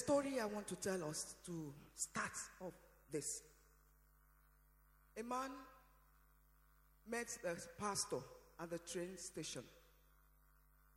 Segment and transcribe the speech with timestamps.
[0.00, 1.52] Story I want to tell us to
[1.94, 2.72] start off
[3.12, 3.42] this.
[5.18, 5.50] A man
[7.08, 8.16] met the pastor
[8.60, 9.62] at the train station.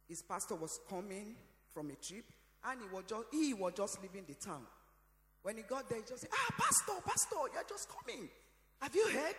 [0.07, 1.35] His pastor was coming
[1.73, 2.25] from a trip
[2.65, 4.65] and he was just he was just leaving the town.
[5.41, 8.29] When he got there, he just said, Ah, Pastor, Pastor, you're just coming.
[8.79, 9.35] Have you heard?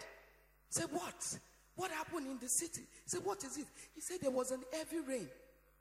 [0.68, 1.38] He said, What?
[1.76, 2.82] What happened in the city?
[2.82, 3.66] He said, What is it?
[3.94, 5.28] He said, There was an heavy rain.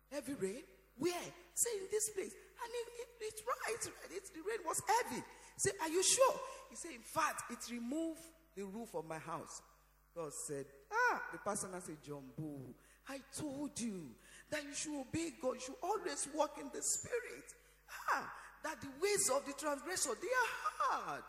[0.10, 0.64] Heavy rain?
[0.98, 1.14] Where?
[1.14, 2.34] He said, In this place.
[2.64, 4.24] And it, it, it's right, right.
[4.34, 5.22] The rain was heavy.
[5.22, 6.36] He said, Are you sure?
[6.70, 8.22] He said, In fact, it removed
[8.56, 9.62] the roof of my house.
[10.16, 12.74] God said, Ah, the pastor said, Jumbo,
[13.10, 14.16] I told you
[14.50, 15.56] that you should obey God.
[15.56, 17.48] You should always walk in the spirit.
[18.10, 18.32] Ah,
[18.64, 21.24] that the ways of the transgressor they are hard.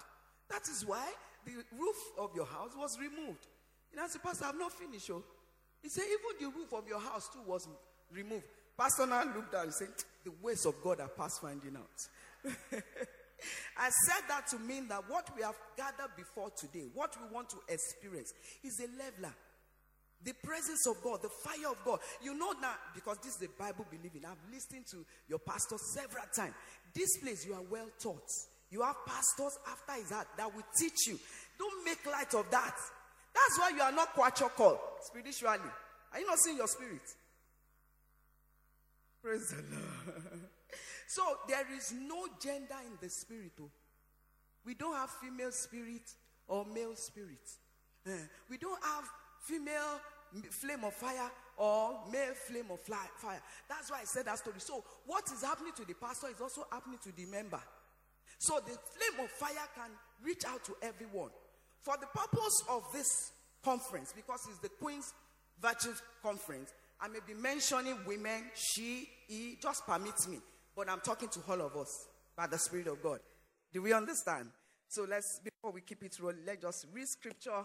[0.51, 1.09] That is why
[1.45, 3.47] the roof of your house was removed.
[3.95, 5.11] Know, I said, Pastor, I've not finished.
[5.11, 5.23] Oh.
[5.83, 7.69] He said, even the roof of your house too was
[8.13, 8.47] removed.
[8.77, 9.89] Pastor now looked down and said,
[10.25, 12.53] The ways of God are past finding out.
[13.79, 17.51] I said that to mean that what we have gathered before today, what we want
[17.51, 19.35] to experience, is a leveler.
[20.25, 21.99] The presence of God, the fire of God.
[22.23, 24.25] You know now, because this is the Bible believing.
[24.25, 26.55] I've listened to your pastor several times.
[26.95, 28.29] This place, you are well taught.
[28.71, 31.19] You have pastors after his heart that will teach you.
[31.59, 32.75] Don't make light of that.
[33.35, 35.71] That's why you are not kwashiorkor spiritually.
[36.13, 37.03] Are you not seeing your spirit?
[39.25, 40.21] Praise the Lord.
[41.07, 43.53] So there is no gender in the spirit.
[43.59, 43.71] Oh.
[44.67, 46.03] We don't have female spirit
[46.47, 47.41] or male spirit.
[48.07, 48.11] Eh,
[48.51, 49.05] we don't have
[49.41, 50.01] female
[50.51, 53.41] flame of fire or male flame of fire.
[53.69, 54.57] That's why I said that story.
[54.59, 57.61] So, what is happening to the pastor is also happening to the member.
[58.39, 59.91] So, the flame of fire can
[60.23, 61.31] reach out to everyone.
[61.81, 63.33] For the purpose of this
[63.63, 65.15] conference, because it's the Queen's
[65.63, 70.39] Virtues Conference, I may be mentioning women, she, he, just permit me.
[70.75, 73.21] But I'm talking to all of us by the Spirit of God.
[73.73, 74.49] Do we understand?
[74.89, 77.65] So let's, before we keep it rolling, let's just read scripture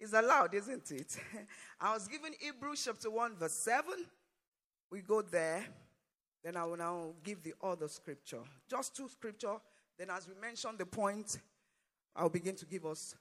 [0.00, 1.16] it's allowed, isn't it?
[1.80, 4.04] I was given Hebrews chapter 1, verse 7.
[4.90, 5.64] We go there.
[6.42, 8.40] Then I will now give the other scripture.
[8.68, 9.56] Just two scripture.
[9.98, 11.38] Then, as we mentioned the point,
[12.14, 13.14] I'll begin to give us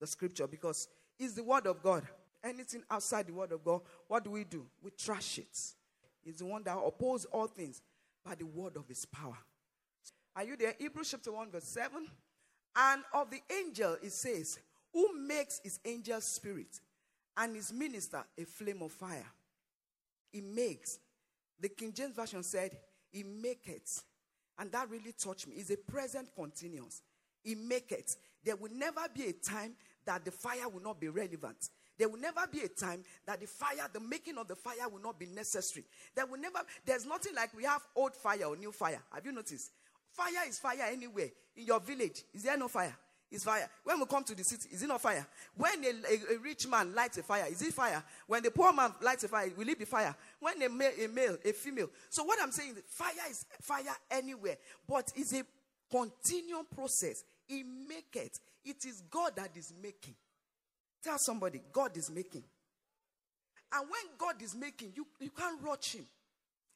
[0.00, 0.88] the scripture because
[1.18, 2.06] it's the word of God.
[2.46, 4.66] Anything outside the word of God, what do we do?
[4.82, 5.58] We trash it.
[6.24, 7.80] It's the one that opposes all things
[8.24, 9.36] by the word of his power.
[10.34, 10.74] Are you there?
[10.78, 12.06] Hebrews chapter 1, verse 7.
[12.76, 14.58] And of the angel, it says,
[14.92, 16.80] who makes his angel spirit
[17.36, 19.26] and his minister a flame of fire.
[20.32, 20.98] He makes.
[21.60, 22.76] The King James Version said,
[23.10, 24.04] He maketh.
[24.58, 25.56] And that really touched me.
[25.56, 27.02] It's a present continuous.
[27.42, 28.16] He maketh.
[28.42, 29.74] There will never be a time
[30.06, 31.70] that the fire will not be relevant.
[31.98, 35.00] There will never be a time that the fire, the making of the fire will
[35.00, 35.84] not be necessary.
[36.14, 39.00] There will never, there's nothing like we have old fire or new fire.
[39.12, 39.70] Have you noticed?
[40.10, 41.30] Fire is fire anywhere.
[41.56, 42.94] In your village, is there no fire?
[43.30, 43.68] It's fire.
[43.82, 45.26] When we come to the city, is it not fire?
[45.56, 48.02] When a, a, a, rich man lights a fire, is it fire?
[48.26, 50.14] When the poor man lights a fire, will it be fire?
[50.38, 51.90] When a male, a male, a female.
[52.08, 54.56] So what I'm saying, fire is fire anywhere,
[54.88, 55.42] but it's a
[55.90, 57.24] continuum process.
[57.46, 58.38] He make it.
[58.64, 60.14] It is God that is making.
[61.06, 62.42] Tell somebody, God is making.
[63.72, 66.04] And when God is making, you, you can't rush him.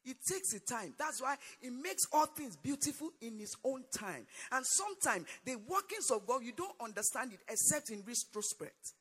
[0.05, 0.93] It takes a time.
[0.97, 4.25] That's why He makes all things beautiful in His own time.
[4.53, 8.93] And sometimes the workings of God, you don't understand it except in retrospect.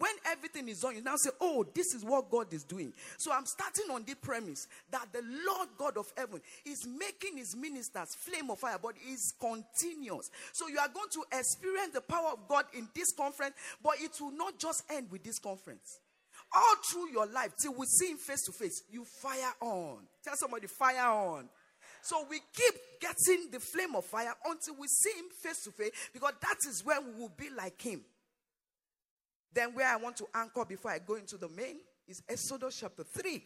[0.00, 2.94] When everything is done, you now say, Oh, this is what God is doing.
[3.18, 7.54] So I'm starting on the premise that the Lord God of heaven is making his
[7.54, 10.30] ministers flame of fire, but is continuous.
[10.54, 13.54] So you are going to experience the power of God in this conference,
[13.84, 16.00] but it will not just end with this conference
[16.52, 19.98] all through your life till we see him face to face, you fire on.
[20.24, 21.48] Tell somebody, fire on.
[22.02, 25.92] So we keep getting the flame of fire until we see him face to face
[26.12, 28.00] because that is when we will be like him.
[29.52, 31.76] Then, where I want to anchor before I go into the main
[32.06, 33.42] is Exodus chapter 3.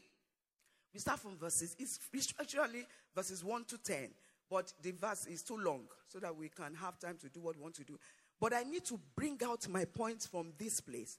[0.92, 1.98] We start from verses, it's
[2.38, 4.10] actually verses 1 to 10,
[4.48, 7.56] but the verse is too long so that we can have time to do what
[7.56, 7.98] we want to do.
[8.40, 11.18] But I need to bring out my points from this place.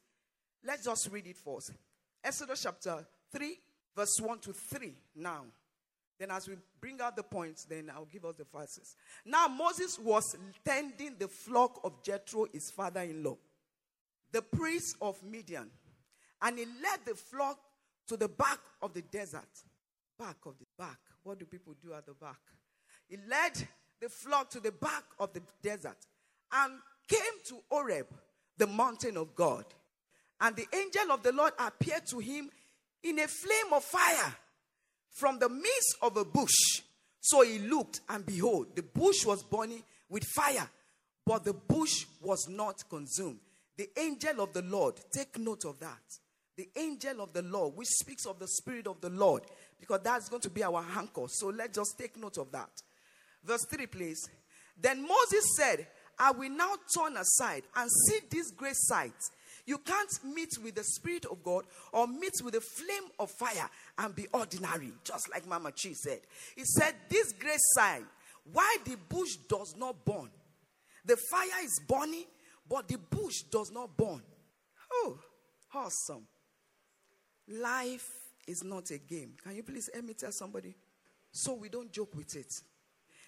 [0.63, 1.71] Let's just read it first.
[2.23, 3.59] Exodus chapter 3,
[3.95, 5.43] verse 1 to 3 now.
[6.17, 8.95] Then, as we bring out the points, then I'll give us the verses.
[9.25, 13.38] Now, Moses was tending the flock of Jethro, his father in law,
[14.35, 15.69] the priest of Midian.
[16.41, 17.57] And he led the flock
[18.09, 19.47] to the back of the desert.
[20.19, 20.97] Back of the back.
[21.23, 22.41] What do people do at the back?
[23.07, 23.65] He led
[24.01, 25.95] the flock to the back of the desert
[26.51, 26.73] and
[27.07, 28.07] came to Oreb,
[28.57, 29.63] the mountain of God.
[30.41, 32.49] And the angel of the Lord appeared to him
[33.03, 34.35] in a flame of fire
[35.11, 36.81] from the midst of a bush.
[37.21, 40.69] So he looked, and behold, the bush was burning with fire,
[41.25, 43.39] but the bush was not consumed.
[43.77, 46.01] The angel of the Lord, take note of that.
[46.57, 49.44] The angel of the Lord, which speaks of the Spirit of the Lord,
[49.80, 51.25] because that's going to be our anchor.
[51.27, 52.69] So let's just take note of that.
[53.44, 54.30] Verse 3, please.
[54.80, 55.88] Then Moses said,
[56.18, 59.13] I will now turn aside and see this great sight
[59.66, 63.69] you can't meet with the Spirit of God or meet with the flame of fire
[63.98, 66.19] and be ordinary, just like Mama Chi said.
[66.56, 68.06] He said, This great sign,
[68.51, 70.30] why the bush does not burn.
[71.06, 72.25] The fire is burning,
[72.67, 74.21] but the bush does not burn.
[74.91, 75.19] Oh,
[75.73, 76.27] awesome.
[77.47, 78.07] Life
[78.47, 79.33] is not a game.
[79.44, 80.73] Can you please let me tell somebody?
[81.31, 82.53] So we don't joke with it.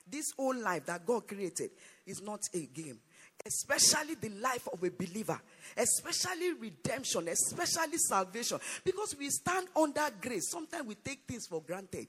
[0.10, 1.72] This whole life that God created
[2.06, 3.00] is not a game
[3.46, 5.40] especially the life of a believer,
[5.76, 10.50] especially redemption, especially salvation, because we stand under grace.
[10.50, 12.08] Sometimes we take things for granted.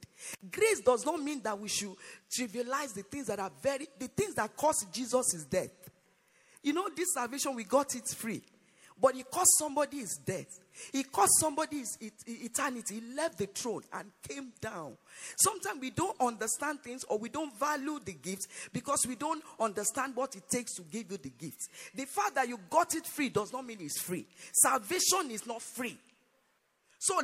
[0.50, 1.94] Grace does not mean that we should
[2.30, 5.70] trivialize the things that are very, the things that cost Jesus' death.
[6.68, 8.42] You know, this salvation, we got it free.
[9.00, 10.60] But it cost somebody his death.
[10.92, 12.96] It cost somebody his eternity.
[12.96, 14.98] He left the throne and came down.
[15.38, 20.14] Sometimes we don't understand things or we don't value the gifts because we don't understand
[20.14, 21.70] what it takes to give you the gifts.
[21.94, 24.26] The fact that you got it free does not mean it's free.
[24.52, 25.96] Salvation is not free.
[26.98, 27.14] So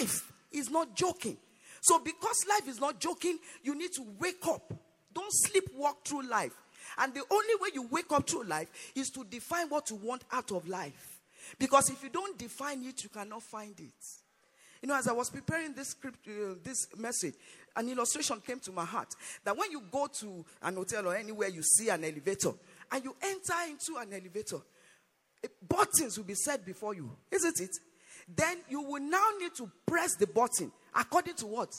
[0.00, 1.36] life is not joking.
[1.82, 4.72] So because life is not joking, you need to wake up.
[5.12, 6.54] Don't sleep walk through life.
[6.98, 10.22] And the only way you wake up through life is to define what you want
[10.32, 11.20] out of life.
[11.58, 13.92] Because if you don't define it, you cannot find it.
[14.82, 17.34] You know, as I was preparing this script, uh, this message,
[17.76, 19.08] an illustration came to my heart
[19.44, 22.52] that when you go to an hotel or anywhere, you see an elevator,
[22.92, 24.58] and you enter into an elevator,
[25.66, 27.70] buttons will be set before you, isn't it?
[28.36, 31.74] Then you will now need to press the button according to what?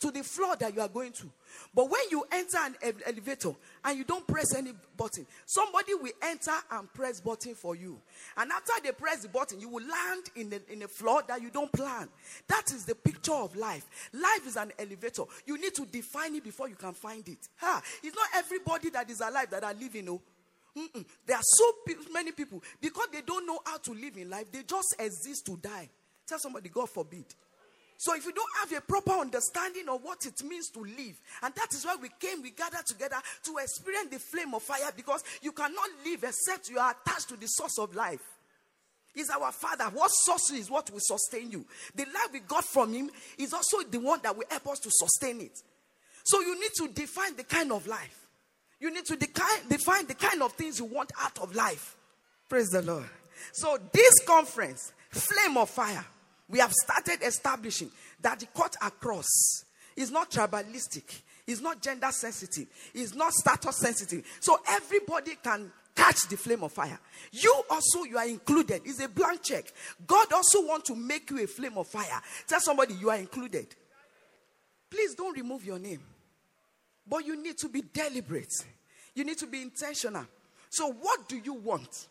[0.00, 1.30] To the floor that you are going to.
[1.74, 3.52] But when you enter an elevator
[3.84, 7.98] and you don't press any button, somebody will enter and press button for you.
[8.36, 11.42] And after they press the button, you will land in a, in a floor that
[11.42, 12.08] you don't plan.
[12.46, 13.86] That is the picture of life.
[14.12, 15.24] Life is an elevator.
[15.46, 17.48] You need to define it before you can find it.
[17.56, 17.82] Ha!
[18.02, 20.04] It's not everybody that is alive that are living.
[20.04, 20.20] No.
[20.76, 21.04] Mm-mm.
[21.26, 21.72] There are so
[22.12, 24.52] many people because they don't know how to live in life.
[24.52, 25.88] They just exist to die.
[26.26, 27.24] Tell somebody, God forbid.
[27.98, 31.52] So if you don't have a proper understanding of what it means to live, and
[31.54, 35.24] that is why we came, we gathered together to experience the flame of fire because
[35.42, 38.22] you cannot live except you are attached to the source of life.
[39.14, 39.86] He's our Father.
[39.86, 41.66] What source is what will sustain you?
[41.96, 44.90] The life we got from Him is also the one that will help us to
[44.92, 45.58] sustain it.
[46.22, 48.28] So you need to define the kind of life.
[48.78, 51.96] You need to define the kind of things you want out of life.
[52.48, 53.08] Praise the Lord.
[53.54, 56.04] So this conference, Flame of Fire,
[56.48, 57.90] we have started establishing
[58.20, 59.64] that the cut across
[59.96, 64.24] is not tribalistic, it's not gender sensitive, it's not status sensitive.
[64.40, 66.98] So everybody can catch the flame of fire.
[67.32, 68.82] You also, you are included.
[68.84, 69.64] It's a blank check.
[70.06, 72.22] God also wants to make you a flame of fire.
[72.46, 73.66] Tell somebody you are included.
[74.88, 76.00] Please don't remove your name.
[77.06, 78.52] But you need to be deliberate.
[79.14, 80.24] You need to be intentional.
[80.70, 82.08] So, what do you want?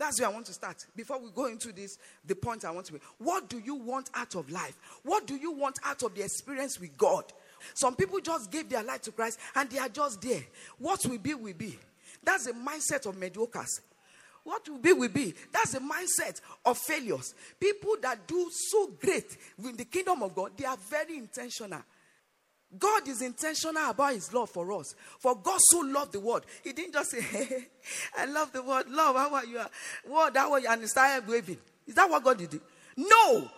[0.00, 0.86] That's where I want to start.
[0.96, 3.02] Before we go into this, the point I want to make.
[3.18, 4.74] What do you want out of life?
[5.02, 7.24] What do you want out of the experience with God?
[7.74, 10.42] Some people just gave their life to Christ and they are just there.
[10.78, 11.78] What will be, will be.
[12.24, 13.82] That's the mindset of mediocres.
[14.42, 15.34] What will be, will be.
[15.52, 17.34] That's the mindset of failures.
[17.60, 21.82] People that do so great in the kingdom of God, they are very intentional.
[22.78, 24.94] God is intentional about his love for us.
[25.18, 26.46] For God so loved the world.
[26.62, 27.66] He didn't just say, hey,
[28.16, 28.88] I love the world.
[28.88, 29.60] Love, how are you?
[30.06, 30.68] What, how are you?
[30.68, 31.58] And started waving.
[31.86, 32.60] Is that what God did?
[32.96, 33.50] No.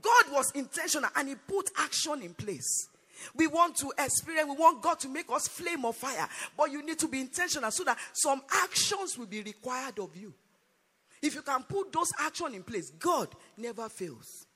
[0.00, 2.88] God was intentional and he put action in place.
[3.34, 6.28] We want to experience, we want God to make us flame of fire.
[6.56, 10.32] But you need to be intentional so that some actions will be required of you.
[11.20, 14.46] If you can put those actions in place, God never fails.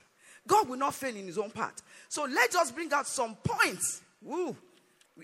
[0.46, 1.82] God will not fail in his own part.
[2.08, 4.56] So let's bring out some points Woo.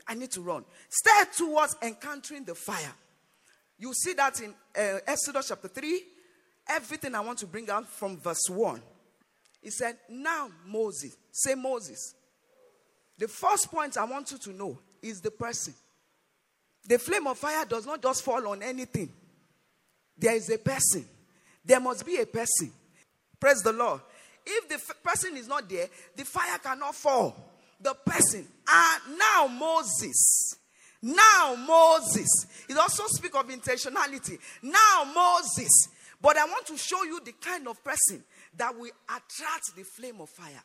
[0.07, 0.65] I need to run.
[0.89, 2.95] Stare towards encountering the fire.
[3.79, 6.03] You see that in uh, Exodus chapter 3.
[6.69, 8.81] Everything I want to bring out from verse 1.
[9.63, 12.15] He said, Now Moses, say Moses.
[13.19, 15.75] The first point I want you to know is the person.
[16.87, 19.11] The flame of fire does not just fall on anything,
[20.17, 21.07] there is a person.
[21.65, 22.73] There must be a person.
[23.39, 24.01] Praise the Lord.
[24.47, 27.50] If the f- person is not there, the fire cannot fall.
[27.81, 28.47] The person.
[28.69, 30.57] And now Moses.
[31.03, 32.47] Now Moses.
[32.69, 34.39] It also speak of intentionality.
[34.63, 35.89] Now Moses.
[36.21, 38.23] But I want to show you the kind of person
[38.57, 40.63] that will attract the flame of fire.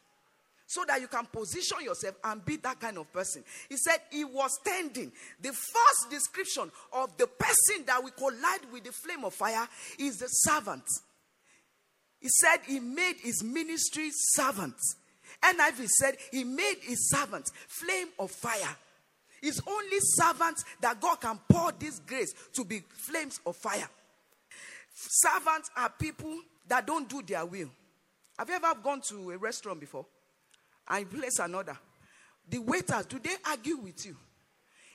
[0.67, 3.43] So that you can position yourself and be that kind of person.
[3.69, 5.11] He said he was standing.
[5.39, 9.67] The first description of the person that will collide with the flame of fire
[9.99, 10.83] is the servant.
[12.19, 14.75] He said he made his ministry servant.
[15.53, 18.75] NIV said he made his servant flame of fire.
[19.41, 23.87] It's only servants that God can pour this grace to be flames of fire.
[24.93, 27.69] Servants are people that don't do their will.
[28.39, 30.05] Have you ever gone to a restaurant before
[30.87, 31.77] and place an order?
[32.49, 34.15] The waiters, do they argue with you?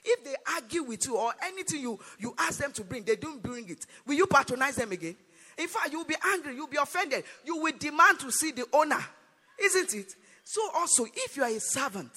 [0.05, 3.43] If they argue with you or anything you, you ask them to bring, they don't
[3.43, 5.17] bring it, will you patronize them again?
[5.59, 7.25] In fact, you'll be angry, you'll be offended.
[7.45, 9.05] You will demand to see the owner,
[9.63, 10.15] isn't it?
[10.45, 12.11] So, also, if you are a servant,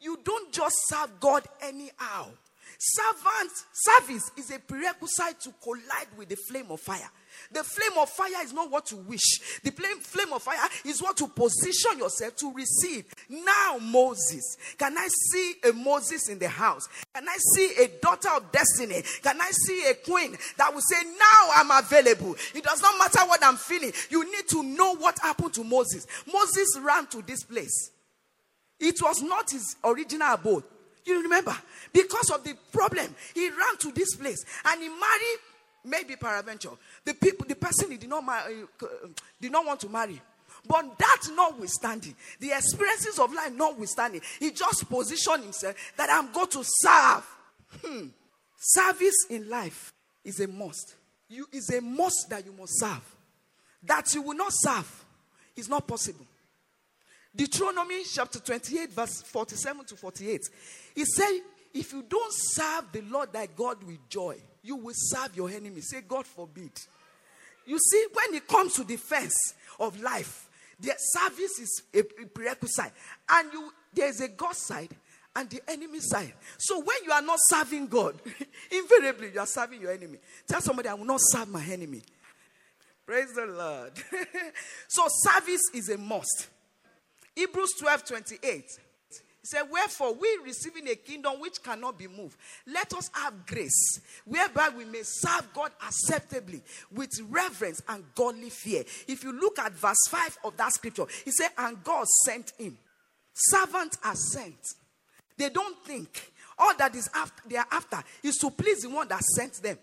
[0.00, 2.28] you don't just serve God anyhow.
[2.78, 7.10] Servant service is a prerequisite to collide with the flame of fire.
[7.52, 9.60] The flame of fire is not what you wish.
[9.62, 13.06] The flame, flame of fire is what to position yourself to receive.
[13.28, 14.56] Now, Moses.
[14.78, 16.88] Can I see a Moses in the house?
[17.14, 19.02] Can I see a daughter of destiny?
[19.22, 22.36] Can I see a queen that will say, Now I'm available?
[22.54, 23.92] It does not matter what I'm feeling.
[24.10, 26.06] You need to know what happened to Moses.
[26.30, 27.90] Moses ran to this place.
[28.78, 30.64] It was not his original abode.
[31.06, 31.56] You remember?
[31.92, 35.38] Because of the problem, he ran to this place and he married
[35.84, 36.70] maybe peradventure.
[37.04, 38.86] The people, the person he did not marry, uh,
[39.40, 40.20] did not want to marry.
[40.66, 46.48] But that notwithstanding, the experiences of life notwithstanding, he just positioned himself that I'm going
[46.48, 47.36] to serve.
[47.84, 48.06] Hmm.
[48.58, 49.92] Service in life
[50.24, 50.96] is a must.
[51.28, 53.16] You is a must that you must serve.
[53.84, 55.04] That you will not serve
[55.54, 56.26] is not possible.
[57.36, 60.40] Deuteronomy chapter 28, verse 47 to 48.
[60.94, 61.40] He said,
[61.74, 65.82] If you don't serve the Lord thy God with joy, you will serve your enemy.
[65.82, 66.72] Say, God forbid.
[67.66, 69.34] You see, when it comes to defense
[69.78, 70.48] of life,
[70.80, 72.92] the service is a prerequisite.
[73.28, 74.94] And you there's a God side
[75.34, 76.32] and the enemy side.
[76.58, 78.14] So when you are not serving God,
[78.70, 80.18] invariably you are serving your enemy.
[80.46, 82.02] Tell somebody, I will not serve my enemy.
[83.04, 83.92] Praise the Lord.
[84.88, 86.48] so service is a must.
[87.36, 92.92] Hebrews 12 28 He said, Wherefore, we receiving a kingdom which cannot be moved, let
[92.94, 98.82] us have grace, whereby we may serve God acceptably with reverence and godly fear.
[99.06, 102.78] If you look at verse 5 of that scripture, he said, And God sent him.
[103.34, 104.74] Servants are sent.
[105.36, 106.32] They don't think.
[106.58, 109.78] All that is after they are after is to please the one that sent them.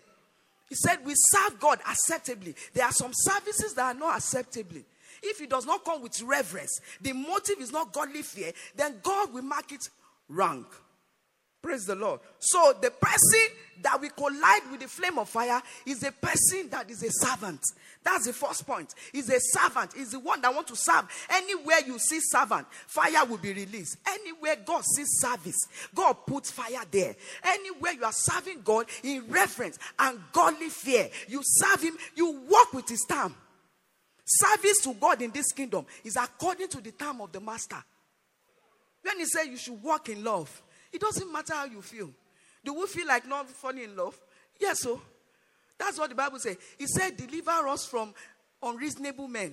[0.68, 2.56] He said, We serve God acceptably.
[2.72, 4.84] There are some services that are not acceptably.
[5.24, 9.32] If it does not come with reverence, the motive is not godly fear, then God
[9.32, 9.88] will mark it
[10.28, 10.66] wrong.
[11.64, 12.20] Praise the Lord.
[12.40, 16.90] So the person that we collide with the flame of fire is a person that
[16.90, 17.60] is a servant.
[18.02, 18.94] That's the first point.
[19.14, 19.96] Is a servant.
[19.96, 21.08] Is the one that want to serve.
[21.30, 23.96] Anywhere you see servant, fire will be released.
[24.06, 25.56] Anywhere God sees service,
[25.94, 27.16] God puts fire there.
[27.42, 31.96] Anywhere you are serving God in reverence and godly fear, you serve Him.
[32.14, 33.34] You walk with His time.
[34.24, 37.82] Service to God in this kingdom is according to the time of the master.
[39.02, 40.62] When he said you should walk in love,
[40.92, 42.10] it doesn't matter how you feel.
[42.64, 44.18] Do we feel like not falling in love?
[44.58, 45.00] Yes, so
[45.78, 46.56] that's what the Bible says.
[46.78, 48.14] He said, Deliver us from
[48.62, 49.52] unreasonable men.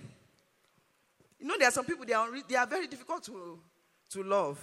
[1.40, 3.60] You know, there are some people they are, unre- they are very difficult to,
[4.12, 4.60] to love.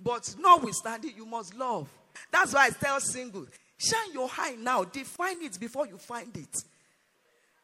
[0.00, 1.88] But notwithstanding, you must love.
[2.30, 6.64] That's why I tell single, shine your eye now, define it before you find it.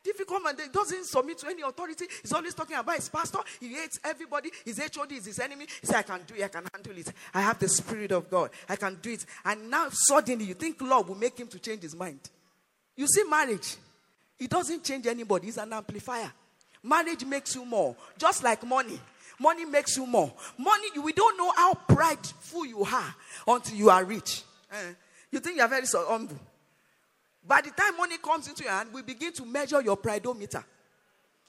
[0.03, 2.07] Difficult man doesn't submit to any authority.
[2.23, 3.39] He's always talking about his pastor.
[3.61, 4.51] He hates everybody.
[4.65, 5.67] His HOD is his enemy.
[5.81, 6.45] He said, I can do it.
[6.45, 7.13] I can handle it.
[7.35, 8.51] I have the Spirit of God.
[8.69, 9.27] I can do it.
[9.45, 12.21] And now suddenly you think love will make him to change his mind.
[12.97, 13.77] You see, marriage,
[14.39, 15.49] it doesn't change anybody.
[15.49, 16.33] It's an amplifier.
[16.83, 17.97] Marriage makes you more.
[18.17, 18.99] Just like money.
[19.41, 20.33] Money makes you more.
[20.57, 23.15] Money, we don't know how prideful you are
[23.47, 24.43] until you are rich.
[24.71, 24.77] Uh,
[25.31, 26.39] you think you are very humble.
[27.49, 30.63] By the time money comes into your hand, we begin to measure your pridometer.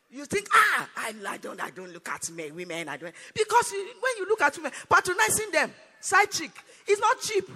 [0.09, 2.87] You think, ah, I, I, don't, I don't look at men, women.
[2.87, 3.13] I don't.
[3.33, 6.51] Because when you look at women, patronizing them, side chick,
[6.87, 7.47] it's not cheap.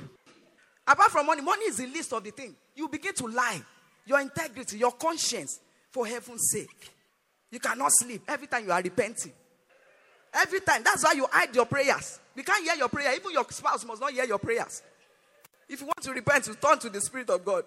[0.86, 2.54] Apart from money, money is the least of the thing.
[2.76, 3.62] You begin to lie.
[4.06, 6.92] Your integrity, your conscience, for heaven's sake.
[7.50, 9.32] You cannot sleep every time you are repenting.
[10.34, 10.84] Every time.
[10.84, 12.20] That's why you hide your prayers.
[12.36, 13.16] We can't hear your prayer.
[13.16, 14.82] Even your spouse must not hear your prayers.
[15.70, 17.64] If you want to repent, you turn to the Spirit of God.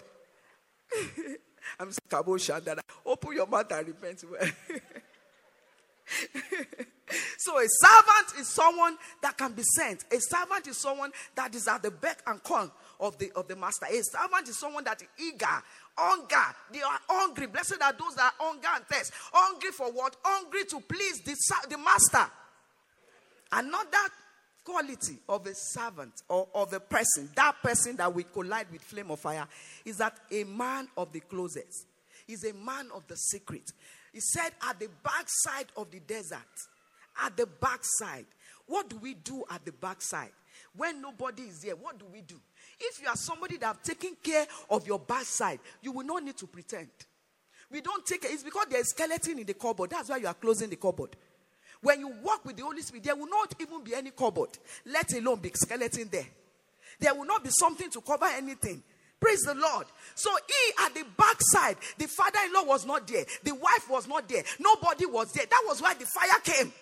[1.81, 4.21] I'm saying, Open your mouth and repent.
[7.39, 10.05] so a servant is someone that can be sent.
[10.13, 13.57] A servant is someone that is at the beck and call of the of the
[13.57, 13.87] master.
[13.87, 15.63] A servant is someone that is eager,
[15.97, 16.55] hunger.
[16.73, 17.47] They are hungry.
[17.47, 19.13] Blessed are those that are hunger and thirst.
[19.33, 20.17] Hungry for what?
[20.23, 21.37] Hungry to please the,
[21.69, 22.31] the master.
[23.53, 24.11] Another
[24.67, 29.13] quality of a servant or of a person, that person that will collide with flame
[29.13, 29.47] of fire,
[29.85, 31.73] is that a man of the closet
[32.27, 33.71] is a man of the secret.
[34.13, 36.39] He said, at the backside of the desert,
[37.23, 38.27] at the backside.
[38.67, 40.33] What do we do at the backside?
[40.77, 42.37] When nobody is there, what do we do?
[42.81, 46.37] If you are somebody that have taken care of your backside, you will not need
[46.39, 46.89] to pretend.
[47.71, 48.31] We don't take it.
[48.33, 49.91] It's because there's skeleton in the cupboard.
[49.91, 51.17] That's why you are closing the cupboard.
[51.83, 54.51] When you walk with the Holy Spirit, there will not even be any cupboard,
[54.87, 56.27] let alone big skeleton there.
[56.99, 58.83] There will not be something to cover anything.
[59.21, 59.87] Praise the Lord.
[60.15, 64.43] So he at the backside, the father-in-law was not there, the wife was not there,
[64.59, 65.47] nobody was there.
[65.47, 66.73] That was why the fire came.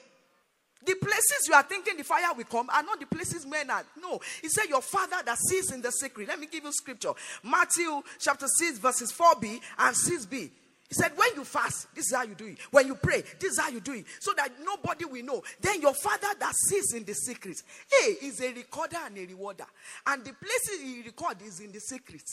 [0.84, 3.84] The places you are thinking the fire will come are not the places men are.
[4.00, 4.20] No.
[4.42, 6.28] He said, Your father that sees in the secret.
[6.28, 7.12] Let me give you scripture.
[7.42, 10.50] Matthew chapter 6, verses 4b and 6b.
[10.88, 12.58] He said, When you fast, this is how you do it.
[12.70, 14.04] When you pray, this is how you do it.
[14.20, 15.42] So that nobody will know.
[15.60, 19.66] Then your father that sees in the secret, hey, is a recorder and a rewarder.
[20.06, 22.24] And the places he record is in the secret.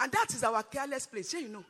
[0.00, 1.32] And that is our careless place.
[1.34, 1.64] Yeah, you know.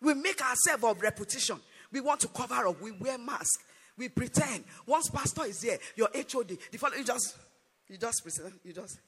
[0.00, 1.60] We make ourselves of repetition.
[1.92, 2.80] We want to cover up.
[2.80, 3.58] We wear masks.
[3.98, 4.64] We pretend.
[4.86, 7.36] Once pastor is here, your HOD, the fellow, you just,
[7.86, 8.98] you just present, you just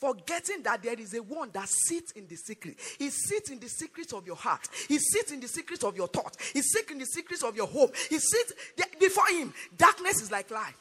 [0.00, 2.76] forgetting that there is a one that sits in the secret.
[2.98, 4.66] He sits in the secrets of your heart.
[4.88, 6.36] He sits in the secrets of your thought.
[6.52, 7.90] He sits in the secrets of your home.
[8.08, 8.52] He sits
[8.98, 9.52] before him.
[9.76, 10.74] Darkness is like light.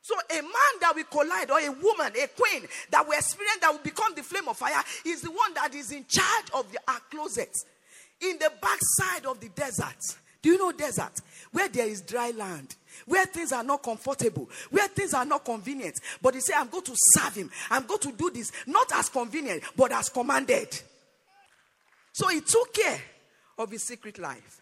[0.00, 3.70] So a man that will collide, or a woman, a queen that will experience that
[3.70, 6.78] will become the flame of fire, is the one that is in charge of the,
[6.88, 7.56] our closet
[8.20, 9.96] in the backside of the desert.
[10.40, 11.20] Do you know desert?
[11.52, 12.74] Where there is dry land,
[13.06, 15.98] where things are not comfortable, where things are not convenient.
[16.20, 17.50] But he said, I'm going to serve him.
[17.70, 20.80] I'm going to do this, not as convenient, but as commanded.
[22.12, 23.00] So he took care
[23.58, 24.60] of his secret life.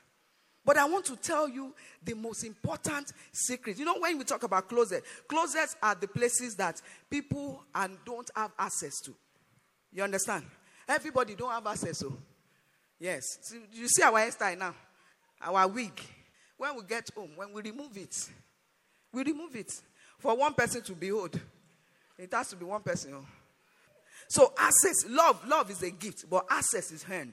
[0.64, 3.79] But I want to tell you the most important secret.
[3.79, 8.31] You know, when we talk about closets, closets are the places that people and don't
[8.37, 9.14] have access to.
[9.93, 10.45] You understand?
[10.87, 12.16] Everybody don't have access to.
[12.99, 13.23] Yes.
[13.43, 14.75] So you see our hairstyle now
[15.40, 15.93] our wig,
[16.61, 18.29] when we get home, when we remove it,
[19.14, 19.73] we remove it
[20.18, 21.40] for one person to behold.
[22.18, 23.14] It has to be one person.
[23.16, 23.25] Oh.
[24.29, 27.33] So access, love, love is a gift, but access is hand.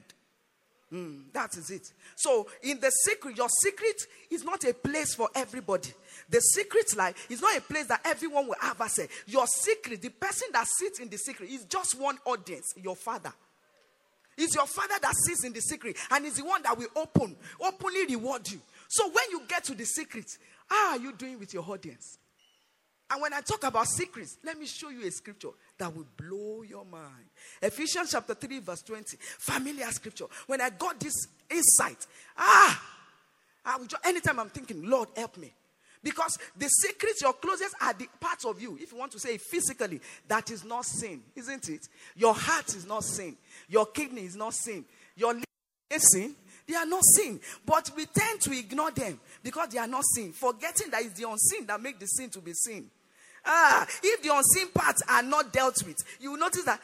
[0.90, 1.92] Mm, that is it.
[2.16, 5.90] So, in the secret, your secret is not a place for everybody.
[6.30, 9.08] The secret life is not a place that everyone will have access.
[9.26, 13.34] Your secret, the person that sits in the secret, is just one audience, your father.
[14.38, 17.36] It's your father that sits in the secret and is the one that will open,
[17.60, 18.60] openly reward you.
[18.88, 20.26] So when you get to the secret,
[20.66, 22.18] how are you doing with your audience?
[23.10, 25.48] And when I talk about secrets, let me show you a scripture
[25.78, 27.26] that will blow your mind.
[27.62, 29.16] Ephesians chapter 3, verse 20.
[29.20, 30.26] Familiar scripture.
[30.46, 31.14] When I got this
[31.50, 32.82] insight, ah,
[33.64, 35.52] I just, anytime I'm thinking, Lord, help me.
[36.02, 39.36] Because the secrets, your closest are the parts of you, if you want to say
[39.38, 41.88] physically, that is not sin, isn't it?
[42.14, 43.36] Your heart is not sin.
[43.68, 44.84] Your kidney is not sin.
[45.16, 45.44] Your liver
[45.90, 46.34] is sin.
[46.68, 47.40] They are not sin.
[47.64, 51.28] But we tend to ignore them because they are not sin, forgetting that it's the
[51.28, 52.90] unseen that make the sin to be sin.
[53.44, 56.80] Ah, if the unseen parts are not dealt with, you will notice that.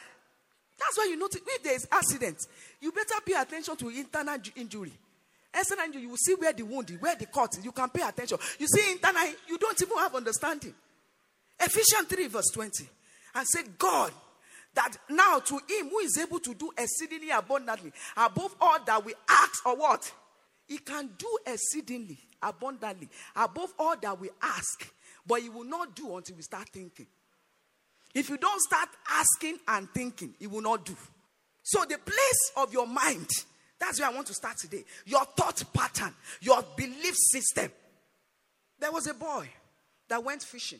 [0.77, 2.37] That's why you notice if there is accident,
[2.81, 4.91] you better pay attention to internal injury.
[5.53, 7.63] External injury, you will see where the wound is, where the cut is.
[7.63, 8.37] You can pay attention.
[8.59, 10.73] You see internal, you don't even have understanding.
[11.59, 12.89] Ephesians 3, verse 20.
[13.35, 14.11] And say, God
[14.75, 19.13] that now to him who is able to do exceedingly abundantly above all that we
[19.27, 20.11] ask or what?
[20.67, 24.91] He can do exceedingly abundantly above all that we ask
[25.25, 27.07] but he will not do until we start thinking.
[28.13, 30.95] If you don't start asking and thinking he will not do.
[31.63, 33.27] So the place of your mind
[33.77, 34.83] that's where i want to start today.
[35.05, 37.71] Your thought pattern your belief system.
[38.79, 39.49] There was a boy
[40.07, 40.79] that went fishing.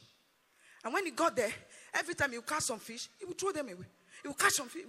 [0.83, 1.51] And when he got there
[1.95, 3.85] Every time you catch some fish, he will throw them away.
[4.21, 4.83] He will catch some fish.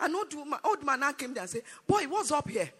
[0.00, 2.70] An old, woman, old man now came there and said, Boy, what's up here?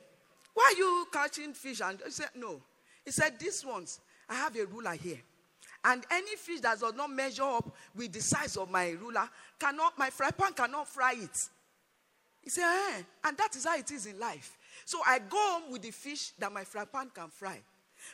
[0.54, 1.80] Why are you catching fish?
[1.80, 2.60] And he said, No.
[3.04, 5.18] He said, These ones, I have a ruler here.
[5.84, 9.96] And any fish that does not measure up with the size of my ruler, cannot,
[9.96, 11.38] my fry pan cannot fry it.
[12.42, 13.02] He said, eh.
[13.24, 14.58] And that is how it is in life.
[14.84, 17.60] So I go home with the fish that my fry pan can fry.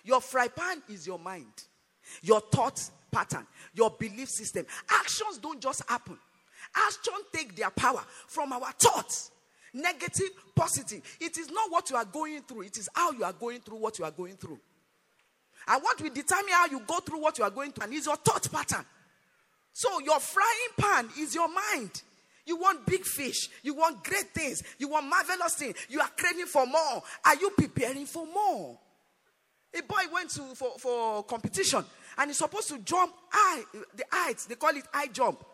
[0.05, 1.65] Your fry pan is your mind.
[2.23, 2.81] your thought
[3.15, 4.67] pattern, your belief system.
[4.91, 6.19] Actions don't just happen.
[6.75, 9.31] Actions take their power from our thoughts.
[9.73, 11.01] Negative, positive.
[11.21, 13.79] It is not what you are going through, it is how you are going through
[13.79, 14.59] what you are going through.
[15.67, 18.07] And what will determine how you go through what you are going through and is
[18.07, 18.85] your thought pattern.
[19.73, 22.03] So your frying pan is your mind.
[22.47, 23.49] You want big fish.
[23.63, 24.63] You want great things.
[24.79, 25.77] You want marvelous things.
[25.89, 27.03] You are craving for more.
[27.25, 28.79] Are you preparing for more?
[29.77, 31.85] A boy went to for, for competition
[32.19, 33.63] and he's supposed to jump high,
[33.95, 35.45] the heights, they call it high jump.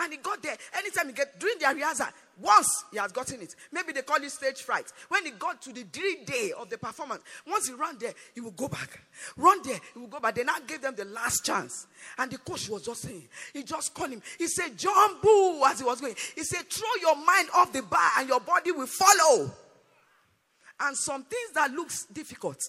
[0.00, 0.56] And he got there.
[0.76, 2.06] Anytime he get during the rehearsal,
[2.40, 3.54] once he has gotten it.
[3.72, 4.92] Maybe they call it stage fright.
[5.08, 8.40] When he got to the three day of the performance, once he ran there, he
[8.40, 9.00] will go back.
[9.36, 10.34] Run there, he will go back.
[10.36, 11.86] They now gave them the last chance.
[12.16, 14.22] And the coach was just saying, he just called him.
[14.38, 16.14] He said, Jump boo, as he was going.
[16.34, 19.50] He said, throw your mind off the bar and your body will follow.
[20.80, 22.62] And some things that looks difficult.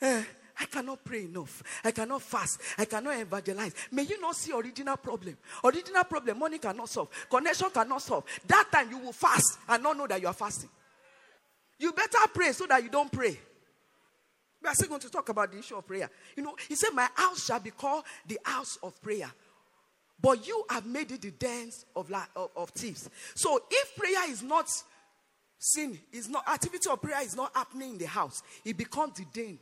[0.00, 0.22] Eh,
[0.58, 1.62] I cannot pray enough.
[1.84, 2.60] I cannot fast.
[2.78, 3.74] I cannot evangelize.
[3.92, 5.36] May you not see original problem.
[5.62, 7.08] Original problem, money cannot solve.
[7.28, 8.24] Connection cannot solve.
[8.46, 10.70] That time you will fast and not know that you are fasting.
[11.78, 13.38] You better pray so that you don't pray.
[14.62, 16.08] We are still going to talk about the issue of prayer.
[16.34, 19.30] You know, he said, My house shall be called the house of prayer.
[20.18, 23.10] But you have made it the dens of, of, of thieves.
[23.34, 24.66] So if prayer is not
[25.58, 29.26] sin, is not activity of prayer is not happening in the house, it becomes the
[29.32, 29.58] den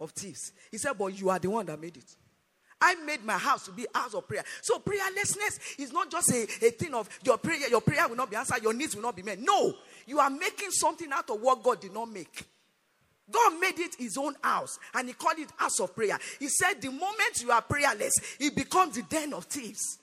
[0.00, 0.52] of thieves.
[0.70, 2.16] He said, But you are the one that made it.
[2.80, 4.44] I made my house to be house of prayer.
[4.62, 8.30] So prayerlessness is not just a, a thing of your prayer, your prayer will not
[8.30, 9.38] be answered, your needs will not be met.
[9.40, 9.74] No,
[10.06, 12.44] you are making something out of what God did not make.
[13.30, 16.18] God made it his own house and he called it house of prayer.
[16.38, 19.98] He said, The moment you are prayerless, it becomes the den of thieves.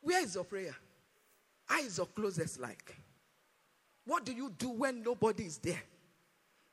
[0.00, 0.74] Where is your prayer?
[1.66, 2.96] How is your closest like?
[4.06, 5.80] What do you do when nobody is there?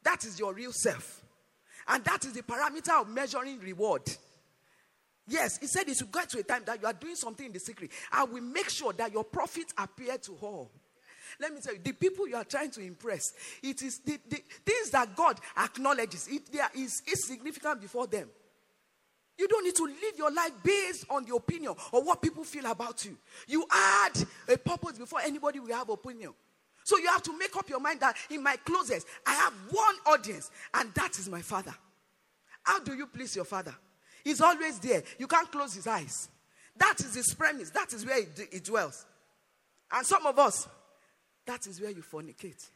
[0.04, 1.21] That is your real self.
[1.88, 4.04] And that is the parameter of measuring reward.
[5.28, 7.54] Yes, he said it should get to a time that you are doing something in
[7.54, 7.92] the secret.
[8.12, 10.72] I will make sure that your profit appear to all.
[11.40, 14.42] Let me tell you, the people you are trying to impress, it is the, the
[14.66, 16.28] things that God acknowledges.
[16.28, 18.30] It there is insignificant before them.
[19.38, 22.66] You don't need to live your life based on the opinion or what people feel
[22.66, 23.18] about you.
[23.48, 26.34] You add a purpose before anybody will have opinion.
[26.92, 29.96] So you have to make up your mind that in my closest, I have one
[30.08, 31.74] audience, and that is my father.
[32.64, 33.74] How do you please your father?
[34.26, 35.02] He's always there.
[35.18, 36.28] You can't close his eyes.
[36.76, 37.70] That is his premise.
[37.70, 38.18] That is where
[38.52, 39.06] he, dwells.
[39.90, 40.68] And some of us,
[41.46, 42.68] that is where you fornicate.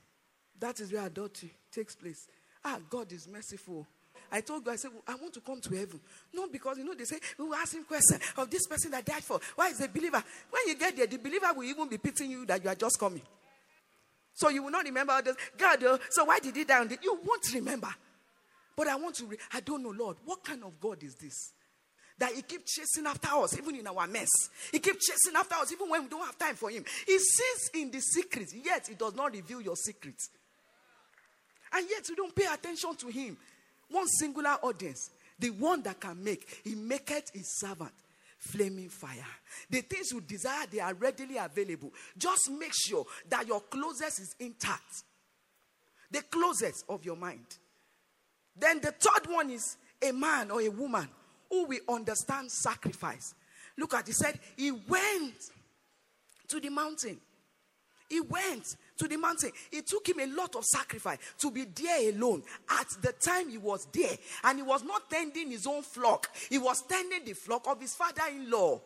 [0.62, 2.30] That is where adultery takes place.
[2.64, 3.86] Ah, God is merciful.
[4.32, 6.00] I told God, I said, I want to come to heaven.
[6.34, 9.04] No, because you know, they say, we will ask him question of this person that
[9.04, 9.42] died for.
[9.56, 10.24] Why is a believer?
[10.50, 12.98] When you get there, the believer will even be pitying you that you are just
[12.98, 13.22] coming.
[14.36, 15.36] So you will not remember others.
[15.58, 17.90] God, uh, so why did he die on the, You won't remember.
[18.76, 21.54] But I want to, re- I don't know, Lord, what kind of God is this?
[22.18, 24.30] That he keeps chasing after us, even in our mess.
[24.72, 26.84] He keeps chasing after us, even when we don't have time for him.
[27.06, 30.30] He sees in the secrets, yet he does not reveal your secrets.
[31.72, 33.38] And yet you don't pay attention to him.
[33.90, 37.92] One singular audience, the one that can make, he maketh his servant
[38.46, 39.26] flaming fire.
[39.70, 41.92] The things you desire, they are readily available.
[42.18, 45.04] Just make sure that your closet is intact.
[46.12, 47.46] The closet of your mind.
[48.56, 51.08] Then the third one is a man or a woman
[51.50, 53.34] who will understand sacrifice.
[53.78, 55.36] Look at, he said, he went
[56.48, 57.20] to the mountain.
[58.10, 59.52] He went to the mountain.
[59.72, 63.58] It took him a lot of sacrifice to be there alone at the time he
[63.58, 64.18] was there.
[64.44, 67.96] And he was not tending his own flock, he was tending the flock of his
[67.96, 68.82] father in law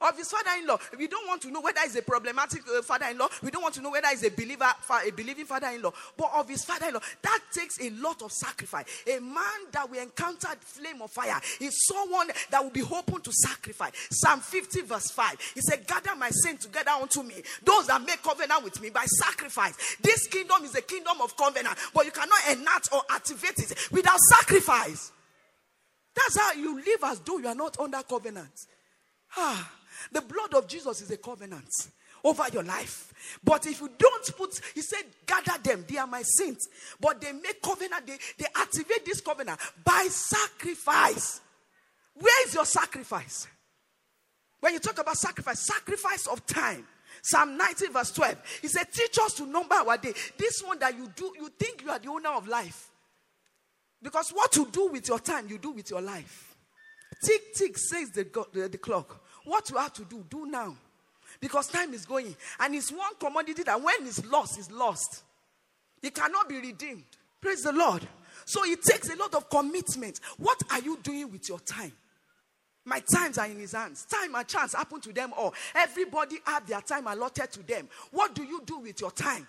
[0.00, 0.78] of his father-in-law.
[0.98, 3.28] We don't want to know whether he's a problematic uh, father-in-law.
[3.42, 5.92] We don't want to know whether he's a believer, a believing father-in-law.
[6.16, 8.86] But of his father-in-law, that takes a lot of sacrifice.
[9.06, 13.32] A man that we encountered flame of fire is someone that will be open to
[13.32, 13.92] sacrifice.
[14.10, 15.52] Psalm 50 verse 5.
[15.54, 19.04] He said, "Gather my saints together unto me; those that make covenant with me by
[19.04, 23.90] sacrifice." This kingdom is a kingdom of covenant, but you cannot enact or activate it
[23.90, 25.12] without sacrifice.
[26.14, 28.66] That's how you live as though you are not under covenant.
[29.36, 29.72] Ah.
[30.12, 31.68] The blood of Jesus is a covenant
[32.24, 33.38] over your life.
[33.42, 36.68] But if you don't put, he said, gather them, they are my saints.
[37.00, 41.40] But they make covenant, they, they activate this covenant by sacrifice.
[42.14, 43.46] Where is your sacrifice?
[44.60, 46.86] When you talk about sacrifice, sacrifice of time.
[47.22, 48.58] Psalm 19, verse 12.
[48.62, 50.12] He said, Teach us to number our day.
[50.36, 52.90] This one that you do, you think you are the owner of life.
[54.02, 56.56] Because what you do with your time, you do with your life.
[57.24, 59.24] Tick, tick, says the, the, the clock.
[59.48, 60.76] What you have to do, do now.
[61.40, 62.36] Because time is going.
[62.60, 65.22] And it's one commodity that when it's lost, it's lost.
[66.02, 67.04] It cannot be redeemed.
[67.40, 68.06] Praise the Lord.
[68.44, 70.20] So it takes a lot of commitment.
[70.36, 71.92] What are you doing with your time?
[72.84, 74.04] My times are in his hands.
[74.04, 75.54] Time and chance happen to them all.
[75.74, 77.88] Everybody have their time allotted to them.
[78.10, 79.46] What do you do with your time?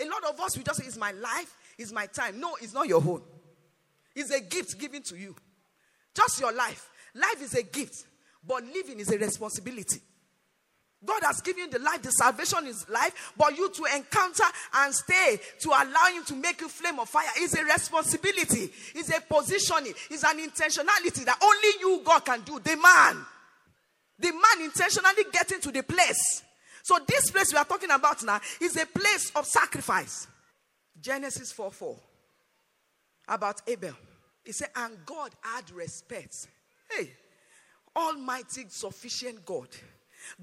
[0.00, 2.38] A lot of us, we just say, it's my life, it's my time.
[2.38, 3.22] No, it's not your own.
[4.14, 5.34] It's a gift given to you.
[6.14, 6.88] Just your life.
[7.14, 8.04] Life is a gift,
[8.48, 10.00] but living is a responsibility.
[11.04, 14.42] God has given you the life, the salvation is life, but you to encounter
[14.74, 19.08] and stay to allow Him to make you flame of fire is a responsibility, is
[19.10, 22.58] a positioning, is an intentionality that only you, God, can do.
[22.58, 23.24] The man,
[24.18, 26.42] the man intentionally getting to the place.
[26.82, 30.26] So, this place we are talking about now is a place of sacrifice.
[31.00, 31.96] Genesis 4 4
[33.28, 33.92] about Abel.
[34.44, 36.32] He said, And God had respect.
[36.90, 37.10] Hey,
[37.98, 39.68] Almighty, sufficient God